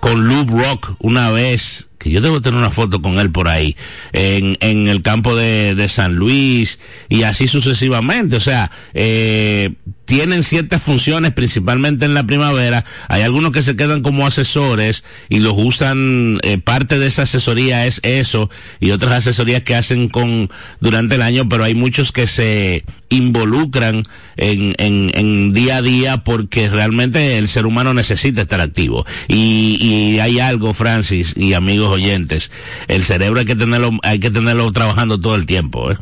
con 0.00 0.28
Lou 0.28 0.44
Rock 0.46 0.94
una 0.98 1.30
vez 1.30 1.88
que 2.04 2.10
yo 2.10 2.20
debo 2.20 2.42
tener 2.42 2.58
una 2.58 2.70
foto 2.70 3.00
con 3.00 3.18
él 3.18 3.30
por 3.30 3.48
ahí, 3.48 3.76
en, 4.12 4.58
en 4.60 4.88
el 4.88 5.00
campo 5.00 5.34
de, 5.34 5.74
de 5.74 5.88
San 5.88 6.16
Luis 6.16 6.78
y 7.08 7.22
así 7.22 7.48
sucesivamente. 7.48 8.36
O 8.36 8.40
sea, 8.40 8.70
eh, 8.92 9.72
tienen 10.14 10.44
ciertas 10.44 10.80
funciones, 10.80 11.32
principalmente 11.32 12.04
en 12.04 12.14
la 12.14 12.22
primavera. 12.22 12.84
Hay 13.08 13.22
algunos 13.22 13.50
que 13.50 13.62
se 13.62 13.74
quedan 13.74 14.00
como 14.00 14.28
asesores 14.28 15.04
y 15.28 15.40
los 15.40 15.54
usan, 15.56 16.38
eh, 16.44 16.58
parte 16.58 17.00
de 17.00 17.08
esa 17.08 17.22
asesoría 17.22 17.84
es 17.84 17.98
eso 18.04 18.48
y 18.78 18.92
otras 18.92 19.12
asesorías 19.12 19.64
que 19.64 19.74
hacen 19.74 20.08
con 20.08 20.52
durante 20.78 21.16
el 21.16 21.22
año, 21.22 21.48
pero 21.48 21.64
hay 21.64 21.74
muchos 21.74 22.12
que 22.12 22.28
se 22.28 22.84
involucran 23.08 24.04
en, 24.36 24.76
en, 24.78 25.10
en 25.14 25.52
día 25.52 25.78
a 25.78 25.82
día 25.82 26.18
porque 26.18 26.70
realmente 26.70 27.36
el 27.36 27.48
ser 27.48 27.66
humano 27.66 27.92
necesita 27.92 28.42
estar 28.42 28.60
activo. 28.60 29.04
Y, 29.26 29.78
y 29.80 30.20
hay 30.20 30.38
algo, 30.38 30.74
Francis 30.74 31.34
y 31.36 31.54
amigos 31.54 31.90
oyentes, 31.90 32.52
el 32.86 33.02
cerebro 33.02 33.40
hay 33.40 33.46
que 33.46 33.56
tenerlo, 33.56 33.90
hay 34.04 34.20
que 34.20 34.30
tenerlo 34.30 34.70
trabajando 34.70 35.18
todo 35.18 35.34
el 35.34 35.44
tiempo, 35.44 35.90
¿eh? 35.90 35.98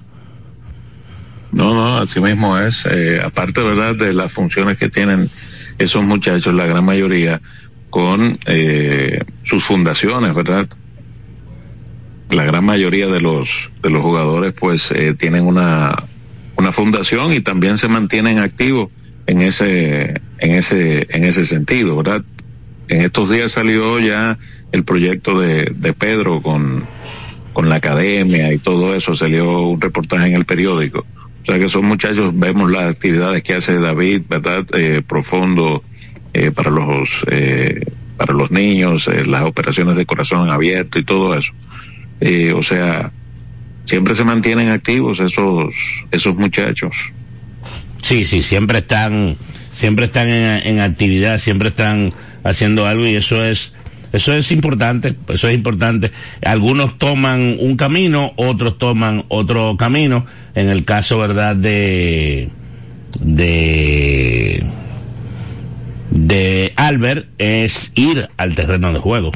No, 1.52 1.74
no, 1.74 1.98
así 1.98 2.18
mismo 2.18 2.58
es. 2.58 2.84
Eh, 2.86 3.20
aparte, 3.22 3.62
¿verdad?, 3.62 3.94
de 3.94 4.14
las 4.14 4.32
funciones 4.32 4.78
que 4.78 4.88
tienen 4.88 5.30
esos 5.78 6.02
muchachos, 6.02 6.54
la 6.54 6.66
gran 6.66 6.84
mayoría, 6.84 7.40
con 7.90 8.38
eh, 8.46 9.22
sus 9.44 9.62
fundaciones, 9.62 10.34
¿verdad? 10.34 10.66
La 12.30 12.44
gran 12.44 12.64
mayoría 12.64 13.06
de 13.08 13.20
los, 13.20 13.70
de 13.82 13.90
los 13.90 14.00
jugadores, 14.00 14.54
pues, 14.54 14.90
eh, 14.92 15.14
tienen 15.18 15.44
una, 15.44 15.94
una 16.56 16.72
fundación 16.72 17.34
y 17.34 17.40
también 17.40 17.76
se 17.76 17.88
mantienen 17.88 18.38
activos 18.38 18.90
en 19.26 19.42
ese, 19.42 20.14
en 20.38 20.52
ese, 20.52 21.06
en 21.10 21.24
ese 21.24 21.44
sentido, 21.44 21.98
¿verdad? 21.98 22.24
En 22.88 23.02
estos 23.02 23.30
días 23.30 23.52
salió 23.52 24.00
ya 24.00 24.38
el 24.72 24.84
proyecto 24.84 25.38
de, 25.38 25.70
de 25.76 25.92
Pedro 25.92 26.40
con, 26.40 26.84
con 27.52 27.68
la 27.68 27.76
academia 27.76 28.50
y 28.52 28.58
todo 28.58 28.94
eso, 28.94 29.14
salió 29.14 29.62
un 29.62 29.80
reportaje 29.80 30.28
en 30.28 30.34
el 30.34 30.46
periódico. 30.46 31.06
O 31.42 31.44
sea 31.46 31.58
que 31.58 31.68
son 31.68 31.86
muchachos, 31.86 32.38
vemos 32.38 32.70
las 32.70 32.94
actividades 32.94 33.42
que 33.42 33.54
hace 33.54 33.78
David, 33.78 34.22
¿verdad? 34.28 34.64
Eh, 34.74 35.02
profundo 35.06 35.82
eh, 36.32 36.50
para 36.52 36.70
los 36.70 37.08
eh, 37.30 37.84
para 38.16 38.32
los 38.34 38.50
niños, 38.50 39.08
eh, 39.08 39.24
las 39.26 39.42
operaciones 39.42 39.96
de 39.96 40.06
corazón 40.06 40.50
abierto 40.50 40.98
y 40.98 41.04
todo 41.04 41.36
eso. 41.36 41.52
Eh, 42.20 42.52
o 42.52 42.62
sea, 42.62 43.10
siempre 43.84 44.14
se 44.14 44.24
mantienen 44.24 44.68
activos 44.68 45.18
esos 45.18 45.74
esos 46.12 46.36
muchachos. 46.36 46.94
Sí, 48.02 48.24
sí, 48.24 48.42
siempre 48.42 48.78
están 48.78 49.36
siempre 49.72 50.04
están 50.04 50.28
en, 50.28 50.66
en 50.66 50.80
actividad, 50.80 51.38
siempre 51.38 51.68
están 51.68 52.12
haciendo 52.44 52.86
algo 52.86 53.06
y 53.06 53.16
eso 53.16 53.44
es 53.44 53.74
eso 54.12 54.32
es 54.34 54.52
importante, 54.52 55.16
eso 55.28 55.48
es 55.48 55.54
importante. 55.54 56.12
Algunos 56.44 56.98
toman 56.98 57.56
un 57.58 57.76
camino, 57.76 58.32
otros 58.36 58.78
toman 58.78 59.24
otro 59.28 59.76
camino. 59.76 60.26
En 60.54 60.68
el 60.68 60.84
caso, 60.84 61.18
¿verdad? 61.18 61.56
De, 61.56 62.50
de, 63.20 64.64
de 66.10 66.72
Albert 66.76 67.26
es 67.38 67.92
ir 67.94 68.28
al 68.36 68.54
terreno 68.54 68.92
de 68.92 68.98
juego. 68.98 69.32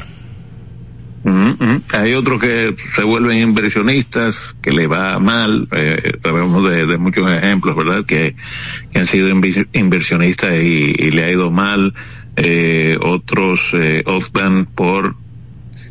Mm 1.23 1.57
-hmm. 1.59 1.81
Hay 1.93 2.13
otros 2.13 2.39
que 2.39 2.73
se 2.95 3.03
vuelven 3.03 3.39
inversionistas, 3.39 4.37
que 4.61 4.71
le 4.71 4.87
va 4.87 5.19
mal, 5.19 5.67
eh, 5.75 6.13
sabemos 6.23 6.69
de, 6.69 6.97
muchos 6.97 7.29
ejemplos, 7.29 7.75
¿verdad? 7.75 8.05
Que, 8.05 8.35
que 8.93 8.99
han 8.99 9.07
sido 9.07 9.27
inversionistas 9.73 10.53
y, 10.53 10.93
le 11.11 11.23
ha 11.25 11.31
ido 11.31 11.51
mal, 11.51 11.93
eh, 12.37 12.97
otros 13.01 13.71
eh, 13.73 14.03
optan 14.05 14.65
por, 14.65 15.15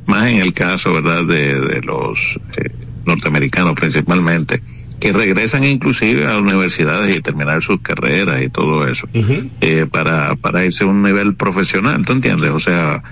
más 0.06 0.30
en 0.30 0.38
el 0.38 0.52
caso, 0.52 0.92
¿verdad? 0.94 1.24
De, 1.24 1.60
de 1.60 1.82
los 1.82 2.38
eh, 2.56 2.70
norteamericanos 3.04 3.74
principalmente, 3.74 4.62
que 4.98 5.12
regresan 5.12 5.64
inclusive 5.64 6.26
a 6.26 6.38
universidades 6.38 7.14
y 7.14 7.20
terminar 7.20 7.62
sus 7.62 7.80
carreras 7.80 8.42
y 8.42 8.48
todo 8.48 8.88
eso, 8.88 9.06
uh 9.12 9.18
-huh. 9.18 9.90
para, 9.90 10.36
para 10.36 10.64
irse 10.64 10.84
a 10.84 10.86
un 10.86 11.02
nivel 11.02 11.34
profesional, 11.34 12.02
¿tú 12.06 12.12
entiendes? 12.12 12.50
O 12.50 12.60
sea, 12.60 13.02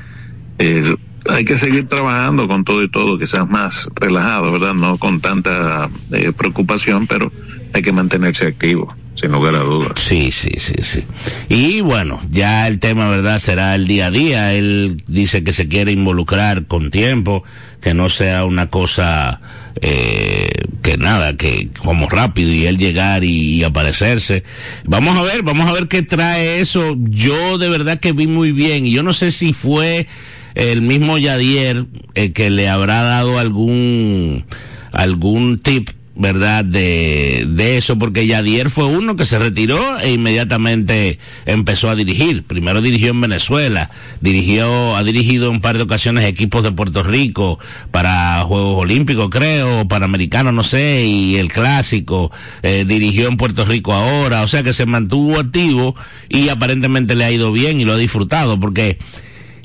hay 1.28 1.44
que 1.44 1.56
seguir 1.56 1.88
trabajando 1.88 2.46
con 2.48 2.64
todo 2.64 2.82
y 2.82 2.88
todo, 2.88 3.18
quizás 3.18 3.48
más 3.48 3.88
relajado, 3.94 4.52
¿verdad? 4.52 4.74
No 4.74 4.98
con 4.98 5.20
tanta 5.20 5.88
eh, 6.12 6.32
preocupación, 6.36 7.06
pero 7.06 7.32
hay 7.72 7.82
que 7.82 7.92
mantenerse 7.92 8.46
activo, 8.46 8.94
sin 9.14 9.30
lugar 9.30 9.54
a 9.54 9.60
dudas. 9.60 9.92
Sí, 9.96 10.30
sí, 10.30 10.50
sí, 10.56 10.74
sí. 10.82 11.04
Y 11.48 11.80
bueno, 11.80 12.20
ya 12.30 12.66
el 12.66 12.78
tema, 12.78 13.08
¿verdad? 13.08 13.38
Será 13.38 13.74
el 13.74 13.86
día 13.86 14.06
a 14.06 14.10
día. 14.10 14.54
Él 14.54 15.02
dice 15.06 15.44
que 15.44 15.52
se 15.52 15.68
quiere 15.68 15.92
involucrar 15.92 16.66
con 16.66 16.90
tiempo, 16.90 17.44
que 17.80 17.94
no 17.94 18.08
sea 18.08 18.44
una 18.44 18.68
cosa 18.68 19.40
eh, 19.80 20.50
que 20.82 20.96
nada, 20.96 21.36
que 21.36 21.68
como 21.78 22.08
rápido 22.08 22.52
y 22.52 22.66
él 22.66 22.78
llegar 22.78 23.24
y, 23.24 23.62
aparecerse. 23.64 24.42
Vamos 24.84 25.16
a 25.16 25.22
ver, 25.22 25.42
vamos 25.42 25.68
a 25.68 25.72
ver 25.72 25.88
qué 25.88 26.02
trae 26.02 26.60
eso. 26.60 26.96
Yo 26.98 27.58
de 27.58 27.68
verdad 27.68 28.00
que 28.00 28.12
vi 28.12 28.26
muy 28.26 28.52
bien 28.52 28.86
y 28.86 28.92
yo 28.92 29.02
no 29.02 29.12
sé 29.12 29.30
si 29.30 29.52
fue 29.52 30.06
el 30.54 30.82
mismo 30.82 31.18
Yadier 31.18 31.86
el 32.14 32.32
que 32.32 32.50
le 32.50 32.68
habrá 32.68 33.02
dado 33.02 33.38
algún 33.38 34.44
algún 34.92 35.58
tip 35.58 35.90
¿verdad? 36.16 36.64
De, 36.64 37.44
de 37.48 37.76
eso, 37.76 37.98
porque 37.98 38.26
Yadier 38.26 38.70
fue 38.70 38.84
uno 38.84 39.16
que 39.16 39.24
se 39.24 39.38
retiró 39.38 39.98
e 39.98 40.12
inmediatamente 40.12 41.18
empezó 41.44 41.90
a 41.90 41.96
dirigir. 41.96 42.44
Primero 42.44 42.80
dirigió 42.80 43.10
en 43.10 43.20
Venezuela, 43.20 43.90
dirigió, 44.20 44.96
ha 44.96 45.02
dirigido 45.02 45.48
en 45.48 45.54
un 45.56 45.60
par 45.60 45.76
de 45.76 45.82
ocasiones 45.82 46.24
equipos 46.24 46.62
de 46.62 46.72
Puerto 46.72 47.02
Rico 47.02 47.58
para 47.90 48.42
Juegos 48.42 48.82
Olímpicos, 48.82 49.28
creo, 49.30 49.88
Panamericanos, 49.88 50.54
no 50.54 50.62
sé, 50.62 51.04
y 51.04 51.36
el 51.36 51.52
Clásico, 51.52 52.30
eh, 52.62 52.84
dirigió 52.86 53.28
en 53.28 53.36
Puerto 53.36 53.64
Rico 53.64 53.92
ahora, 53.92 54.42
o 54.42 54.48
sea 54.48 54.62
que 54.62 54.72
se 54.72 54.86
mantuvo 54.86 55.38
activo 55.40 55.96
y 56.28 56.48
aparentemente 56.48 57.14
le 57.14 57.24
ha 57.24 57.32
ido 57.32 57.50
bien 57.50 57.80
y 57.80 57.84
lo 57.84 57.94
ha 57.94 57.98
disfrutado, 57.98 58.60
porque 58.60 58.98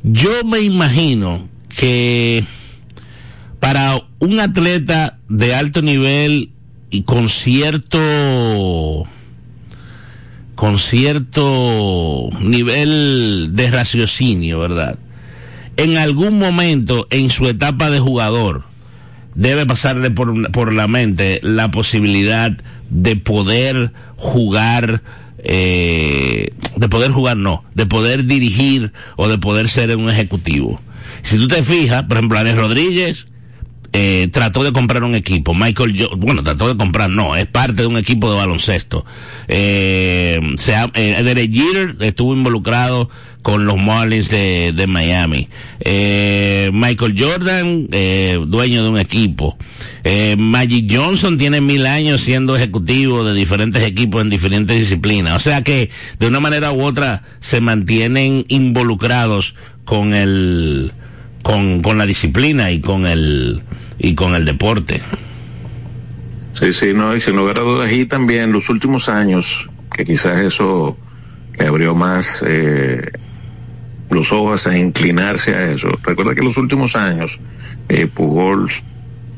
yo 0.04 0.44
me 0.46 0.62
imagino 0.62 1.48
que 1.70 2.44
para 3.60 4.02
un 4.20 4.40
atleta 4.40 5.18
de 5.30 5.56
alto 5.56 5.82
nivel 5.82 6.52
y 6.90 7.04
con 7.04 7.30
cierto 7.30 9.08
con 10.56 10.78
cierto 10.78 12.30
nivel 12.42 13.52
de 13.54 13.72
raciocinio, 13.72 14.60
¿verdad? 14.60 15.00
En 15.78 15.98
algún 15.98 16.38
momento 16.38 17.08
en 17.12 17.30
su 17.30 17.48
etapa 17.48 17.90
de 17.90 18.00
jugador 18.00 18.64
debe 19.36 19.66
pasarle 19.66 20.12
por, 20.12 20.52
por 20.52 20.74
la 20.74 20.90
mente 20.90 21.40
la 21.44 21.72
posibilidad 21.72 22.52
de 22.90 23.16
poder 23.16 23.94
jugar 24.18 25.02
eh, 25.42 26.52
de 26.76 26.90
poder 26.90 27.12
jugar 27.12 27.38
no, 27.38 27.64
de 27.74 27.86
poder 27.86 28.26
dirigir 28.26 28.92
o 29.16 29.30
de 29.30 29.38
poder 29.38 29.70
ser 29.70 29.96
un 29.96 30.10
ejecutivo. 30.10 30.82
Si 31.22 31.38
tú 31.38 31.48
te 31.48 31.64
fijas, 31.64 32.04
por 32.04 32.18
ejemplo, 32.18 32.38
Alex 32.38 32.58
Rodríguez 32.58 33.29
eh, 33.94 34.30
trató 34.32 34.64
de 34.64 34.72
comprar 34.72 35.04
un 35.04 35.16
equipo. 35.16 35.54
Michael, 35.54 36.10
bueno, 36.18 36.44
trató 36.44 36.68
de 36.68 36.78
comprar, 36.78 37.10
no, 37.10 37.36
es 37.36 37.48
parte 37.48 37.82
de 37.82 37.88
un 37.88 37.98
equipo 37.98 38.32
de 38.32 38.38
baloncesto. 38.38 39.06
Eh, 39.48 40.40
se 40.58 40.76
ha, 40.76 40.92
eh, 40.94 41.96
estuvo 42.00 42.34
involucrado 42.34 43.10
con 43.42 43.66
los 43.66 43.78
Marlins 43.78 44.30
de, 44.30 44.74
de 44.74 44.88
Miami. 44.88 45.48
Eh, 45.80 46.72
Michael 46.74 47.16
Jordan, 47.18 47.88
eh, 47.92 48.40
dueño 48.46 48.84
de 48.84 48.90
un 48.90 49.00
equipo. 49.00 49.58
Eh, 50.04 50.36
Magic 50.38 50.92
Johnson 50.94 51.38
tiene 51.38 51.62
mil 51.62 51.86
años 51.86 52.22
siendo 52.22 52.56
ejecutivo 52.56 53.24
de 53.24 53.34
diferentes 53.34 53.84
equipos 53.84 54.22
en 54.22 54.30
diferentes 54.30 54.78
disciplinas. 54.78 55.36
O 55.36 55.40
sea 55.40 55.64
que 55.64 55.90
de 56.20 56.28
una 56.28 56.40
manera 56.40 56.72
u 56.72 56.84
otra 56.84 57.24
se 57.40 57.62
mantienen 57.62 58.46
involucrados 58.50 59.56
con 59.86 60.14
el, 60.14 60.92
con, 61.50 61.82
con 61.82 61.98
la 61.98 62.06
disciplina 62.06 62.70
y 62.70 62.80
con 62.80 63.08
el, 63.08 63.64
y 63.98 64.14
con 64.14 64.36
el 64.36 64.46
deporte. 64.46 65.02
Sí, 66.54 66.74
sí, 66.74 66.94
no, 66.94 67.16
y 67.16 67.22
sin 67.22 67.38
lugar 67.38 67.60
a 67.60 67.64
dudas, 67.64 67.92
y 67.92 68.06
también 68.06 68.52
los 68.52 68.70
últimos 68.70 69.10
años, 69.10 69.68
que 69.96 70.04
quizás 70.04 70.38
eso 70.40 70.96
le 71.58 71.66
abrió 71.66 71.96
más 71.96 72.44
eh, 72.46 73.02
los 74.12 74.32
ojos 74.32 74.68
a 74.68 74.78
inclinarse 74.78 75.56
a 75.56 75.72
eso. 75.72 75.90
Recuerda 76.04 76.36
que 76.36 76.44
los 76.44 76.56
últimos 76.58 76.96
años, 76.96 77.40
eh, 77.88 78.08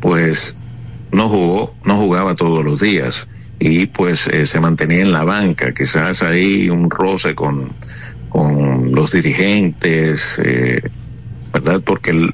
pues, 0.02 0.56
no 1.14 1.30
jugó, 1.30 1.74
no 1.86 1.96
jugaba 1.96 2.36
todos 2.36 2.66
los 2.66 2.82
días, 2.82 3.26
y 3.58 3.86
pues 3.86 4.28
eh, 4.28 4.46
se 4.46 4.60
mantenía 4.60 5.02
en 5.02 5.14
la 5.14 5.24
banca, 5.24 5.74
quizás 5.74 6.24
ahí 6.24 6.70
un 6.70 6.90
roce 6.90 7.36
con, 7.36 7.70
con 8.28 8.92
los 8.92 9.14
dirigentes, 9.14 10.42
eh, 10.44 10.82
¿verdad? 11.64 11.82
Porque 11.84 12.12
el, 12.12 12.34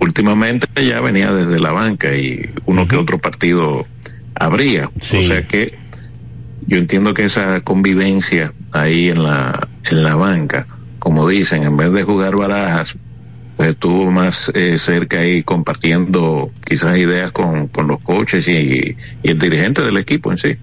últimamente 0.00 0.66
ya 0.86 1.00
venía 1.00 1.32
desde 1.32 1.58
la 1.60 1.72
banca 1.72 2.16
y 2.16 2.50
uno 2.66 2.82
uh 2.82 2.84
-huh. 2.84 2.88
que 2.88 2.96
otro 2.96 3.18
partido 3.18 3.86
habría. 4.34 4.90
Sí. 5.00 5.18
O 5.18 5.22
sea 5.22 5.46
que 5.46 5.78
yo 6.66 6.78
entiendo 6.78 7.14
que 7.14 7.24
esa 7.24 7.60
convivencia 7.60 8.52
ahí 8.72 9.08
en 9.10 9.22
la, 9.22 9.68
en 9.90 10.02
la 10.02 10.14
banca, 10.14 10.66
como 10.98 11.28
dicen, 11.28 11.62
en 11.62 11.76
vez 11.76 11.92
de 11.92 12.02
jugar 12.02 12.36
barajas, 12.36 12.96
pues 13.56 13.70
estuvo 13.70 14.10
más 14.10 14.50
eh, 14.54 14.78
cerca 14.78 15.20
ahí 15.20 15.42
compartiendo 15.42 16.50
quizás 16.66 16.98
ideas 16.98 17.30
con, 17.32 17.68
con 17.68 17.86
los 17.86 18.00
coaches 18.00 18.48
y, 18.48 18.96
y, 19.22 19.28
el 19.28 19.38
dirigente 19.38 19.82
del 19.82 19.96
equipo 19.96 20.32
en 20.32 20.38
sí. 20.38 20.56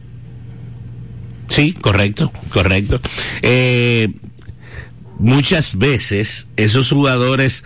Sí, 1.47 1.73
correcto, 1.73 2.31
correcto. 2.53 2.99
Eh, 3.41 4.09
muchas 5.19 5.77
veces 5.77 6.47
esos 6.57 6.89
jugadores 6.89 7.63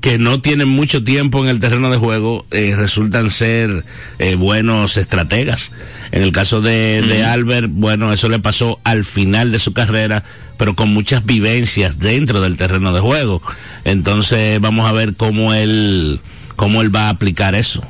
que 0.00 0.18
no 0.18 0.40
tienen 0.40 0.68
mucho 0.68 1.02
tiempo 1.02 1.42
en 1.42 1.50
el 1.50 1.60
terreno 1.60 1.90
de 1.90 1.96
juego 1.96 2.46
eh, 2.50 2.74
resultan 2.76 3.30
ser 3.30 3.84
eh, 4.18 4.34
buenos 4.34 4.96
estrategas. 4.96 5.72
En 6.12 6.22
el 6.22 6.32
caso 6.32 6.60
de, 6.60 7.02
de, 7.02 7.24
Albert, 7.24 7.68
bueno, 7.70 8.12
eso 8.12 8.28
le 8.28 8.38
pasó 8.38 8.80
al 8.84 9.04
final 9.04 9.50
de 9.52 9.58
su 9.58 9.72
carrera, 9.72 10.22
pero 10.56 10.74
con 10.74 10.92
muchas 10.92 11.24
vivencias 11.24 11.98
dentro 11.98 12.40
del 12.40 12.56
terreno 12.56 12.92
de 12.92 13.00
juego. 13.00 13.42
Entonces 13.84 14.60
vamos 14.60 14.86
a 14.86 14.92
ver 14.92 15.14
cómo 15.14 15.52
él, 15.54 16.20
cómo 16.54 16.82
él 16.82 16.94
va 16.94 17.06
a 17.06 17.10
aplicar 17.10 17.54
eso. 17.54 17.82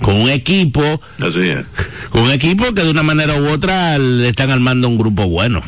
Con 0.00 0.16
un 0.16 0.30
equipo, 0.30 1.02
con 2.08 2.22
un 2.22 2.30
equipo 2.30 2.72
que 2.72 2.84
de 2.84 2.90
una 2.90 3.02
manera 3.02 3.34
u 3.38 3.48
otra 3.48 3.98
le 3.98 4.28
están 4.28 4.50
armando 4.50 4.88
un 4.88 4.96
grupo 4.96 5.28
bueno. 5.28 5.62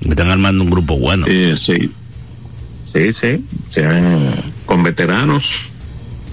Le 0.00 0.10
están 0.10 0.30
armando 0.30 0.64
un 0.64 0.70
grupo 0.70 0.98
bueno. 0.98 1.26
Eh, 1.28 1.54
sí, 1.56 1.92
Sí, 2.92 3.12
sí, 3.12 3.44
sean 3.68 4.34
con 4.66 4.82
veteranos, 4.82 5.44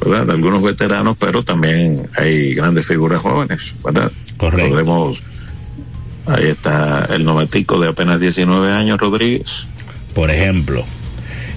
¿verdad? 0.03 0.31
Algunos 0.31 0.63
veteranos, 0.63 1.15
pero 1.19 1.43
también 1.43 2.07
hay 2.15 2.55
grandes 2.55 2.87
figuras 2.87 3.21
jóvenes, 3.21 3.73
¿verdad? 3.83 4.11
Correcto. 4.37 4.69
Podemos, 4.69 5.19
ahí 6.25 6.45
está 6.45 7.07
el 7.13 7.25
novatico 7.25 7.79
de 7.79 7.89
apenas 7.89 8.19
19 8.19 8.71
años, 8.71 8.99
Rodríguez. 8.99 9.67
Por 10.15 10.31
ejemplo. 10.31 10.83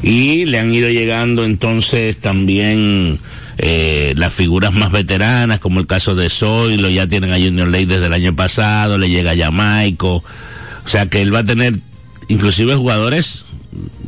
Y 0.03 0.45
le 0.47 0.59
han 0.59 0.73
ido 0.73 0.89
llegando 0.91 1.45
entonces 1.45 2.19
también 2.19 3.19
eh, 3.59 4.15
las 4.17 4.33
figuras 4.33 4.73
más 4.73 4.93
veteranas, 4.93 5.61
como 5.61 5.81
el 5.81 5.87
caso 5.87 6.15
de 6.15 6.29
Zoilo, 6.31 6.89
ya 6.89 7.07
tienen 7.07 7.31
a 7.31 7.39
Junior 7.39 7.69
Ley 7.69 7.85
desde 7.85 8.07
el 8.07 8.13
año 8.13 8.35
pasado, 8.35 8.99
le 8.99 9.09
llega 9.11 9.33
a 9.33 9.37
Jamaico. 9.37 10.25
O 10.85 10.89
sea 10.89 11.07
que 11.07 11.21
él 11.21 11.35
va 11.35 11.41
a 11.41 11.45
tener 11.45 11.79
inclusive 12.29 12.75
jugadores 12.75 13.45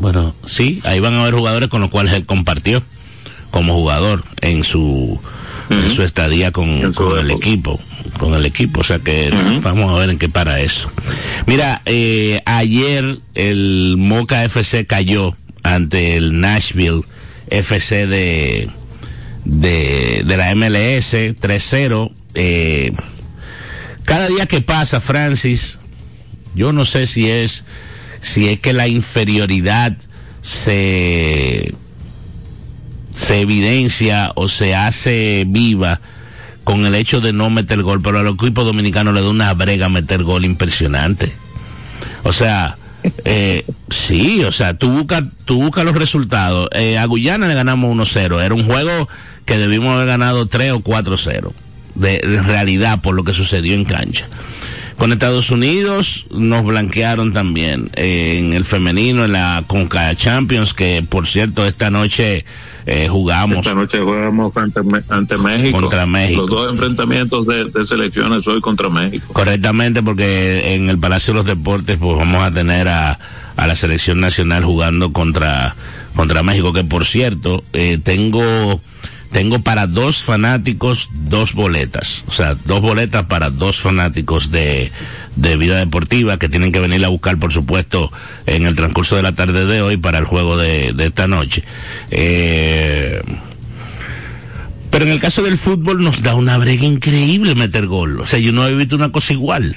bueno, 0.02 0.34
sí, 0.44 0.80
ahí 0.82 0.98
van 0.98 1.14
a 1.14 1.22
haber 1.22 1.34
jugadores 1.34 1.68
con 1.68 1.80
los 1.80 1.88
cuales 1.88 2.12
él 2.14 2.26
compartió 2.26 2.82
como 3.52 3.72
jugador 3.74 4.24
en 4.40 4.64
su, 4.64 4.80
uh 4.80 5.20
-huh. 5.68 5.84
en 5.84 5.90
su 5.90 6.02
estadía 6.02 6.50
con, 6.50 6.92
con 6.92 7.20
el 7.20 7.30
equipo, 7.30 7.78
con 8.18 8.34
el 8.34 8.44
equipo, 8.44 8.80
o 8.80 8.82
sea 8.82 8.98
que 8.98 9.30
uh 9.32 9.36
-huh. 9.36 9.62
vamos 9.62 9.94
a 9.94 10.00
ver 10.00 10.10
en 10.10 10.18
qué 10.18 10.28
para 10.28 10.60
eso. 10.60 10.90
Mira, 11.46 11.82
eh, 11.86 12.42
ayer 12.46 13.20
el 13.36 13.94
Moca 13.96 14.42
FC 14.42 14.86
cayó 14.86 15.36
ante 15.62 16.16
el 16.16 16.40
Nashville 16.40 17.02
FC 17.48 18.08
de, 18.08 18.70
de, 19.44 20.24
de 20.26 20.36
la 20.36 20.52
MLS 20.56 21.14
3-0. 21.14 22.10
Eh, 22.34 22.90
cada 24.04 24.26
día 24.26 24.46
que 24.46 24.62
pasa, 24.62 24.98
Francis, 24.98 25.78
yo 26.56 26.72
no 26.72 26.86
sé 26.86 27.06
si 27.06 27.30
es 27.30 27.64
si 28.22 28.48
es 28.48 28.60
que 28.60 28.72
la 28.72 28.88
inferioridad 28.88 29.94
se, 30.40 31.74
se 33.12 33.40
evidencia 33.40 34.32
o 34.36 34.48
se 34.48 34.74
hace 34.74 35.44
viva 35.46 36.00
con 36.64 36.86
el 36.86 36.94
hecho 36.94 37.20
de 37.20 37.32
no 37.32 37.50
meter 37.50 37.82
gol, 37.82 38.00
pero 38.00 38.20
al 38.20 38.28
equipo 38.28 38.64
dominicano 38.64 39.12
le 39.12 39.20
da 39.20 39.28
una 39.28 39.52
brega 39.52 39.88
meter 39.88 40.22
gol 40.22 40.44
impresionante. 40.44 41.32
O 42.22 42.32
sea, 42.32 42.76
eh, 43.24 43.66
sí, 43.90 44.44
o 44.44 44.52
sea, 44.52 44.78
tú 44.78 44.92
buscas 44.92 45.24
tú 45.44 45.60
busca 45.60 45.82
los 45.82 45.96
resultados. 45.96 46.68
Eh, 46.72 46.98
a 46.98 47.04
Guyana 47.06 47.48
le 47.48 47.54
ganamos 47.54 47.94
1-0. 47.96 48.40
Era 48.40 48.54
un 48.54 48.64
juego 48.64 49.08
que 49.44 49.58
debimos 49.58 49.96
haber 49.96 50.06
ganado 50.06 50.46
3 50.46 50.72
o 50.72 50.80
4-0. 50.80 51.52
De, 51.96 52.20
de 52.20 52.42
realidad, 52.42 53.02
por 53.02 53.14
lo 53.14 53.24
que 53.24 53.34
sucedió 53.34 53.74
en 53.74 53.84
cancha 53.84 54.26
Con 55.02 55.10
Estados 55.10 55.50
Unidos 55.50 56.26
nos 56.30 56.64
blanquearon 56.64 57.32
también 57.32 57.90
eh, 57.94 58.38
en 58.38 58.52
el 58.52 58.64
femenino, 58.64 59.24
en 59.24 59.32
la 59.32 59.64
Conca 59.66 60.14
Champions, 60.14 60.74
que 60.74 61.04
por 61.08 61.26
cierto 61.26 61.66
esta 61.66 61.90
noche 61.90 62.44
eh, 62.86 63.08
jugamos. 63.08 63.66
Esta 63.66 63.74
noche 63.74 63.98
jugamos 63.98 64.56
ante, 64.56 64.80
ante, 65.08 65.36
México. 65.38 65.80
Contra 65.80 66.06
México. 66.06 66.42
Los 66.42 66.50
dos 66.50 66.70
enfrentamientos 66.70 67.44
de, 67.48 67.64
de, 67.64 67.84
selecciones 67.84 68.46
hoy 68.46 68.60
contra 68.60 68.88
México. 68.90 69.32
Correctamente, 69.32 70.04
porque 70.04 70.76
en 70.76 70.88
el 70.88 71.00
Palacio 71.00 71.34
de 71.34 71.38
los 71.38 71.46
Deportes 71.46 71.96
pues 71.98 72.16
vamos 72.16 72.40
a 72.40 72.52
tener 72.52 72.86
a, 72.86 73.18
a 73.56 73.66
la 73.66 73.74
selección 73.74 74.20
nacional 74.20 74.62
jugando 74.62 75.12
contra, 75.12 75.74
contra 76.14 76.44
México, 76.44 76.72
que 76.72 76.84
por 76.84 77.06
cierto, 77.06 77.64
eh, 77.72 77.98
tengo 78.00 78.80
tengo 79.32 79.60
para 79.60 79.86
dos 79.86 80.22
fanáticos 80.22 81.08
dos 81.12 81.54
boletas, 81.54 82.24
o 82.28 82.32
sea, 82.32 82.54
dos 82.54 82.80
boletas 82.80 83.24
para 83.24 83.50
dos 83.50 83.80
fanáticos 83.80 84.50
de, 84.50 84.92
de 85.36 85.56
vida 85.56 85.78
deportiva 85.78 86.38
que 86.38 86.48
tienen 86.48 86.70
que 86.70 86.80
venir 86.80 87.04
a 87.04 87.08
buscar, 87.08 87.38
por 87.38 87.52
supuesto, 87.52 88.12
en 88.46 88.66
el 88.66 88.74
transcurso 88.74 89.16
de 89.16 89.22
la 89.22 89.32
tarde 89.32 89.64
de 89.64 89.80
hoy 89.80 89.96
para 89.96 90.18
el 90.18 90.26
juego 90.26 90.58
de, 90.58 90.92
de 90.92 91.06
esta 91.06 91.26
noche. 91.26 91.64
Eh, 92.10 93.22
pero 94.90 95.06
en 95.06 95.12
el 95.12 95.20
caso 95.20 95.42
del 95.42 95.56
fútbol 95.56 96.04
nos 96.04 96.22
da 96.22 96.34
una 96.34 96.58
brega 96.58 96.84
increíble 96.84 97.54
meter 97.54 97.86
gol, 97.86 98.20
o 98.20 98.26
sea, 98.26 98.38
yo 98.38 98.52
no 98.52 98.66
he 98.66 98.74
visto 98.74 98.96
una 98.96 99.10
cosa 99.10 99.32
igual. 99.32 99.76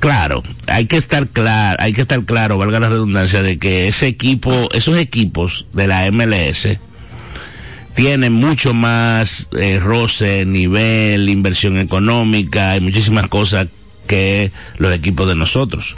Claro, 0.00 0.42
hay 0.66 0.86
que 0.86 0.96
estar 0.96 1.28
claro, 1.28 1.76
hay 1.80 1.92
que 1.92 2.02
estar 2.02 2.24
claro, 2.24 2.58
valga 2.58 2.80
la 2.80 2.88
redundancia, 2.88 3.42
de 3.42 3.58
que 3.58 3.86
ese 3.86 4.08
equipo, 4.08 4.70
esos 4.72 4.96
equipos 4.96 5.66
de 5.74 5.86
la 5.86 6.10
MLS, 6.10 6.78
tiene 8.00 8.30
mucho 8.30 8.72
más 8.72 9.48
eh, 9.52 9.78
roce, 9.78 10.46
nivel, 10.46 11.28
inversión 11.28 11.76
económica 11.76 12.74
y 12.74 12.80
muchísimas 12.80 13.28
cosas 13.28 13.68
que 14.06 14.52
los 14.78 14.94
equipos 14.94 15.28
de 15.28 15.34
nosotros. 15.34 15.96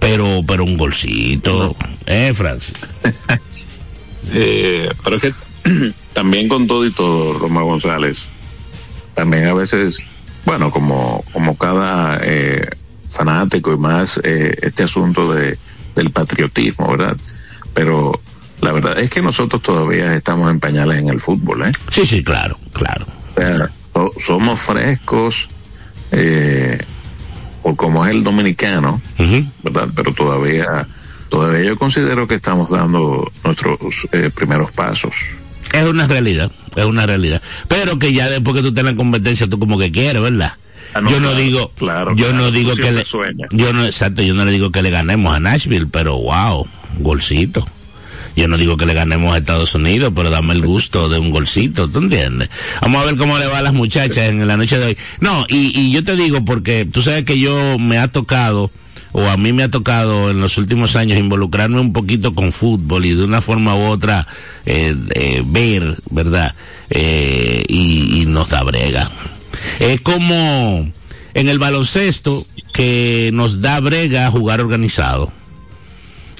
Pero, 0.00 0.42
pero 0.44 0.64
un 0.64 0.76
golcito, 0.76 1.76
¿eh, 2.06 2.32
Francis? 2.34 2.74
eh, 4.32 4.90
pero 5.04 5.16
es 5.18 5.22
que 5.22 5.32
también 6.14 6.48
con 6.48 6.66
todo 6.66 6.84
y 6.84 6.90
todo, 6.90 7.38
Roma 7.38 7.62
González, 7.62 8.26
también 9.14 9.46
a 9.46 9.54
veces, 9.54 10.04
bueno, 10.44 10.72
como, 10.72 11.24
como 11.32 11.56
cada 11.56 12.18
eh, 12.24 12.70
fanático 13.08 13.72
y 13.72 13.76
más 13.76 14.18
eh, 14.24 14.56
este 14.62 14.82
asunto 14.82 15.32
de, 15.32 15.56
del 15.94 16.10
patriotismo, 16.10 16.90
¿verdad? 16.90 17.16
Pero 17.72 18.20
la 18.60 18.72
verdad 18.72 18.98
es 18.98 19.10
que 19.10 19.22
nosotros 19.22 19.62
todavía 19.62 20.14
estamos 20.14 20.50
en 20.50 20.60
pañales 20.60 20.98
en 20.98 21.08
el 21.08 21.20
fútbol, 21.20 21.66
¿eh? 21.66 21.72
Sí, 21.90 22.04
sí, 22.04 22.22
claro, 22.22 22.58
claro. 22.72 23.06
O 23.36 23.40
sea, 23.40 23.70
so, 23.94 24.12
somos 24.24 24.60
frescos, 24.60 25.48
eh, 26.12 26.78
o 27.62 27.74
como 27.76 28.04
es 28.06 28.14
el 28.14 28.24
dominicano, 28.24 29.00
uh 29.18 29.22
-huh. 29.22 29.50
¿verdad? 29.62 29.88
Pero 29.94 30.12
todavía, 30.12 30.86
todavía 31.28 31.64
yo 31.64 31.76
considero 31.76 32.26
que 32.26 32.36
estamos 32.36 32.70
dando 32.70 33.30
nuestros 33.44 33.78
eh, 34.12 34.30
primeros 34.34 34.70
pasos. 34.72 35.12
Es 35.72 35.84
una 35.84 36.06
realidad, 36.06 36.50
es 36.76 36.84
una 36.84 37.06
realidad. 37.06 37.40
Pero 37.68 37.98
que 37.98 38.12
ya 38.12 38.28
después 38.28 38.56
que 38.56 38.62
tú 38.62 38.74
tengas 38.74 38.94
competencia, 38.94 39.48
tú 39.48 39.58
como 39.58 39.78
que 39.78 39.92
quieres, 39.92 40.20
¿verdad? 40.20 40.54
Ah, 40.92 41.00
no, 41.00 41.10
yo 41.10 41.20
no 41.20 41.28
claro, 41.28 41.40
digo, 41.40 41.72
claro, 41.76 42.16
yo 42.16 42.26
claro, 42.26 42.44
no 42.44 42.50
digo 42.50 42.74
que 42.74 42.90
le, 42.90 43.04
sueña. 43.04 43.46
yo 43.52 43.72
no, 43.72 43.84
exacto, 43.84 44.22
yo 44.22 44.34
no 44.34 44.44
le 44.44 44.50
digo 44.50 44.72
que 44.72 44.82
le 44.82 44.90
ganemos 44.90 45.32
a 45.32 45.38
Nashville, 45.38 45.86
pero 45.86 46.18
wow, 46.18 46.66
golcito. 46.98 47.64
Yo 48.36 48.48
no 48.48 48.56
digo 48.56 48.76
que 48.76 48.86
le 48.86 48.94
ganemos 48.94 49.34
a 49.34 49.38
Estados 49.38 49.74
Unidos, 49.74 50.12
pero 50.14 50.30
dame 50.30 50.54
el 50.54 50.64
gusto 50.64 51.08
de 51.08 51.18
un 51.18 51.30
golcito, 51.30 51.88
¿tú 51.88 51.98
entiendes? 51.98 52.48
Vamos 52.80 53.02
a 53.02 53.06
ver 53.06 53.16
cómo 53.16 53.38
le 53.38 53.46
va 53.46 53.58
a 53.58 53.62
las 53.62 53.72
muchachas 53.72 54.28
en 54.28 54.46
la 54.46 54.56
noche 54.56 54.78
de 54.78 54.86
hoy. 54.86 54.98
No, 55.20 55.46
y, 55.48 55.78
y 55.78 55.92
yo 55.92 56.04
te 56.04 56.16
digo 56.16 56.44
porque 56.44 56.86
tú 56.90 57.02
sabes 57.02 57.24
que 57.24 57.38
yo 57.38 57.78
me 57.78 57.98
ha 57.98 58.08
tocado, 58.08 58.70
o 59.12 59.26
a 59.26 59.36
mí 59.36 59.52
me 59.52 59.64
ha 59.64 59.70
tocado 59.70 60.30
en 60.30 60.40
los 60.40 60.56
últimos 60.58 60.96
años 60.96 61.18
involucrarme 61.18 61.80
un 61.80 61.92
poquito 61.92 62.32
con 62.34 62.52
fútbol 62.52 63.04
y 63.04 63.14
de 63.14 63.24
una 63.24 63.40
forma 63.40 63.74
u 63.74 63.86
otra 63.88 64.26
eh, 64.64 64.94
eh, 65.14 65.42
ver, 65.44 65.98
¿verdad? 66.10 66.54
Eh, 66.88 67.64
y, 67.68 68.22
y 68.22 68.26
nos 68.26 68.48
da 68.48 68.62
brega. 68.62 69.10
Es 69.80 70.00
como 70.00 70.88
en 71.34 71.48
el 71.48 71.58
baloncesto 71.58 72.46
que 72.72 73.30
nos 73.32 73.60
da 73.60 73.80
brega 73.80 74.30
jugar 74.30 74.60
organizado. 74.60 75.32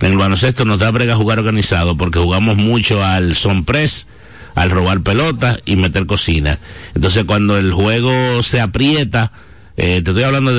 En 0.01 0.13
el 0.13 0.19
baloncesto 0.19 0.65
nos 0.65 0.81
da 0.81 0.91
brega 0.91 1.15
jugar 1.15 1.39
organizado 1.39 1.97
porque 1.97 2.19
jugamos 2.19 2.57
mucho 2.57 3.05
al 3.05 3.35
son 3.35 3.65
press, 3.65 4.07
al 4.55 4.71
robar 4.71 5.03
pelota 5.03 5.59
y 5.67 5.77
meter 5.77 6.07
cocina. 6.07 6.59
Entonces 6.95 7.25
cuando 7.25 7.59
el 7.59 7.73
juego 7.73 8.43
se 8.43 8.61
aprieta, 8.61 9.33
eh, 9.77 10.01
te 10.03 10.11
estoy 10.11 10.25
hablando 10.25 10.53
de 10.53 10.59